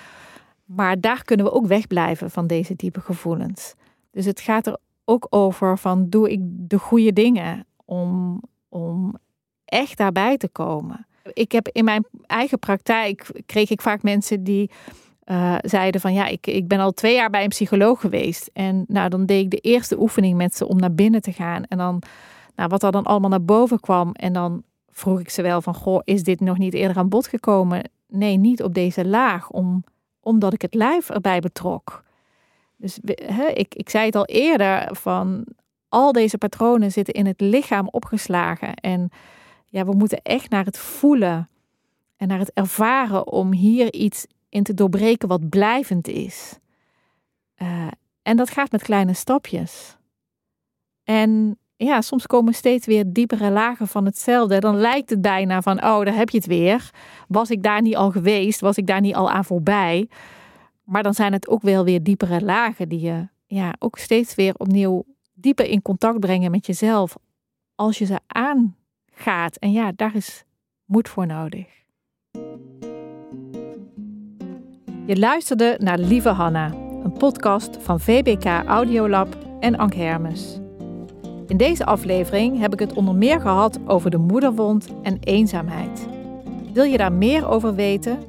maar 0.66 1.00
daar 1.00 1.24
kunnen 1.24 1.46
we 1.46 1.52
ook 1.52 1.68
wegblijven 1.68 2.32
van 2.32 2.48
deze 2.48 2.76
diepe 2.76 3.02
gevoelens. 3.02 3.76
Dus 4.12 4.26
het 4.26 4.40
gaat 4.40 4.68
er 4.68 4.78
ook 5.06 5.28
over 5.30 5.78
van, 5.78 6.10
doe 6.10 6.32
ik 6.32 6.40
de 6.44 6.80
goede 6.80 7.14
dingen 7.14 7.66
om, 7.86 8.42
om 8.70 9.16
echt 9.66 9.98
daarbij 9.98 10.38
te 10.38 10.50
komen? 10.50 11.08
Ik 11.34 11.52
heb 11.52 11.68
in 11.68 11.84
mijn 11.84 12.06
eigen 12.26 12.60
praktijk, 12.60 13.42
kreeg 13.46 13.70
ik 13.70 13.82
vaak 13.82 14.04
mensen 14.04 14.44
die 14.44 14.72
uh, 15.26 15.56
zeiden 15.62 16.02
van 16.02 16.14
ja, 16.14 16.26
ik, 16.26 16.48
ik 16.48 16.68
ben 16.68 16.80
al 16.80 16.92
twee 16.92 17.16
jaar 17.16 17.30
bij 17.30 17.44
een 17.44 17.50
psycholoog 17.50 18.00
geweest. 18.02 18.50
En 18.54 18.84
nou, 18.88 19.10
dan 19.10 19.26
deed 19.26 19.44
ik 19.44 19.52
de 19.52 19.58
eerste 19.58 20.00
oefening 20.00 20.38
met 20.38 20.56
ze 20.56 20.68
om 20.68 20.80
naar 20.80 20.94
binnen 20.94 21.22
te 21.22 21.32
gaan. 21.32 21.64
En 21.64 21.78
dan, 21.78 22.02
nou, 22.56 22.70
wat 22.70 22.84
er 22.84 22.92
dan 22.92 23.04
allemaal 23.04 23.30
naar 23.30 23.44
boven 23.44 23.80
kwam. 23.80 24.12
En 24.12 24.34
dan 24.34 24.64
vroeg 24.90 25.20
ik 25.20 25.30
ze 25.30 25.42
wel 25.42 25.62
van, 25.62 25.76
goh, 25.76 26.02
is 26.04 26.24
dit 26.24 26.40
nog 26.40 26.58
niet 26.58 26.74
eerder 26.74 26.98
aan 26.98 27.10
bod 27.10 27.28
gekomen? 27.28 27.90
Nee, 28.08 28.38
niet 28.38 28.64
op 28.64 28.74
deze 28.74 29.08
laag, 29.08 29.50
om, 29.50 29.84
omdat 30.20 30.54
ik 30.54 30.62
het 30.62 30.74
lijf 30.74 31.10
erbij 31.10 31.40
betrok. 31.40 32.04
Dus 32.80 33.00
ik, 33.54 33.76
ik 33.76 33.90
zei 33.90 34.06
het 34.06 34.16
al 34.16 34.26
eerder, 34.26 34.96
van 34.96 35.46
al 35.90 36.12
deze 36.12 36.38
patronen 36.38 36.92
zitten 36.92 37.14
in 37.14 37.26
het 37.26 37.42
lichaam 37.42 37.88
opgeslagen. 37.92 38.74
En 38.74 39.10
ja, 39.66 39.86
we 39.86 39.96
moeten 39.96 40.22
echt 40.22 40.50
naar 40.50 40.66
het 40.66 40.78
voelen 40.78 41.50
en 42.18 42.28
naar 42.28 42.40
het 42.40 42.54
ervaren 42.54 43.28
om 43.28 43.54
hier 43.54 43.94
iets 43.94 44.26
in 44.50 44.64
te 44.64 44.74
doorbreken 44.74 45.28
wat 45.28 45.50
blijvend 45.50 46.08
is. 46.08 46.58
Uh, 47.58 47.88
en 48.22 48.38
dat 48.38 48.50
gaat 48.50 48.72
met 48.72 48.84
kleine 48.84 49.14
stapjes. 49.14 49.98
En 51.04 51.58
ja, 51.76 52.02
soms 52.02 52.28
komen 52.28 52.54
steeds 52.54 52.86
weer 52.86 53.04
diepere 53.08 53.52
lagen 53.52 53.88
van 53.88 54.06
hetzelfde. 54.06 54.60
Dan 54.60 54.76
lijkt 54.76 55.10
het 55.10 55.22
bijna 55.22 55.62
van, 55.62 55.84
oh, 55.84 56.06
daar 56.06 56.16
heb 56.16 56.30
je 56.30 56.38
het 56.38 56.48
weer. 56.48 56.90
Was 57.28 57.50
ik 57.50 57.64
daar 57.64 57.82
niet 57.82 57.96
al 57.96 58.12
geweest? 58.12 58.60
Was 58.60 58.78
ik 58.78 58.88
daar 58.88 59.02
niet 59.02 59.16
al 59.16 59.32
aan 59.32 59.46
voorbij? 59.46 60.10
Maar 60.90 61.04
dan 61.04 61.14
zijn 61.14 61.34
het 61.34 61.48
ook 61.48 61.62
wel 61.62 61.84
weer 61.84 62.04
diepere 62.04 62.42
lagen 62.42 62.90
die 62.90 63.00
je 63.00 63.28
ja, 63.46 63.74
ook 63.80 63.98
steeds 63.98 64.36
weer 64.36 64.54
opnieuw 64.58 65.04
dieper 65.34 65.66
in 65.66 65.82
contact 65.82 66.20
brengen 66.20 66.52
met 66.52 66.66
jezelf. 66.66 67.18
Als 67.76 67.98
je 67.98 68.06
ze 68.06 68.20
aangaat. 68.28 69.56
En 69.56 69.72
ja, 69.72 69.92
daar 69.96 70.16
is 70.16 70.44
moed 70.86 71.10
voor 71.10 71.26
nodig. 71.26 71.68
Je 75.06 75.18
luisterde 75.18 75.76
naar 75.82 76.00
Lieve 76.00 76.30
Hanna, 76.30 76.74
een 77.04 77.14
podcast 77.18 77.78
van 77.80 78.00
VBK 78.00 78.46
Audiolab 78.46 79.38
en 79.60 79.78
Ank 79.78 79.94
Hermes. 79.94 80.60
In 81.48 81.58
deze 81.58 81.86
aflevering 81.86 82.60
heb 82.60 82.74
ik 82.74 82.80
het 82.80 82.94
onder 82.94 83.16
meer 83.16 83.42
gehad 83.42 83.80
over 83.86 84.12
de 84.12 84.18
moederwond 84.18 84.88
en 85.02 85.20
eenzaamheid. 85.20 86.08
Wil 86.74 86.84
je 86.84 86.98
daar 86.98 87.14
meer 87.14 87.48
over 87.48 87.76
weten? 87.76 88.20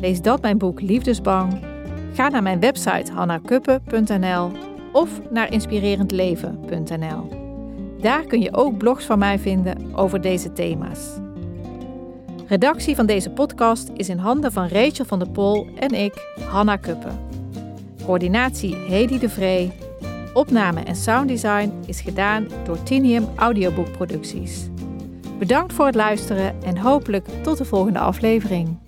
Lees 0.00 0.22
dat 0.22 0.42
mijn 0.42 0.58
boek 0.58 0.80
Liefdesbang. 0.80 1.67
Ga 2.18 2.28
naar 2.28 2.42
mijn 2.42 2.60
website 2.60 3.12
hannakuppen.nl 3.12 4.50
of 4.92 5.30
naar 5.30 5.52
inspirerendleven.nl. 5.52 7.28
Daar 8.00 8.26
kun 8.26 8.40
je 8.40 8.54
ook 8.54 8.78
blogs 8.78 9.04
van 9.04 9.18
mij 9.18 9.38
vinden 9.38 9.94
over 9.94 10.20
deze 10.20 10.52
thema's. 10.52 11.08
Redactie 12.46 12.94
van 12.94 13.06
deze 13.06 13.30
podcast 13.30 13.90
is 13.96 14.08
in 14.08 14.18
handen 14.18 14.52
van 14.52 14.68
Rachel 14.68 15.04
van 15.04 15.18
der 15.18 15.30
Pol 15.30 15.66
en 15.76 15.90
ik, 15.90 16.34
Hanna 16.48 16.76
Kuppen. 16.76 17.18
Coördinatie 18.04 18.76
Hedy 18.76 19.18
de 19.18 19.28
Vree. 19.28 19.72
Opname 20.34 20.80
en 20.80 20.96
sounddesign 20.96 21.72
is 21.86 22.00
gedaan 22.00 22.46
door 22.64 22.82
Tinium 22.82 23.28
Audioboekproducties. 23.36 24.68
Bedankt 25.38 25.72
voor 25.72 25.86
het 25.86 25.94
luisteren 25.94 26.62
en 26.62 26.78
hopelijk 26.78 27.28
tot 27.42 27.58
de 27.58 27.64
volgende 27.64 27.98
aflevering. 27.98 28.87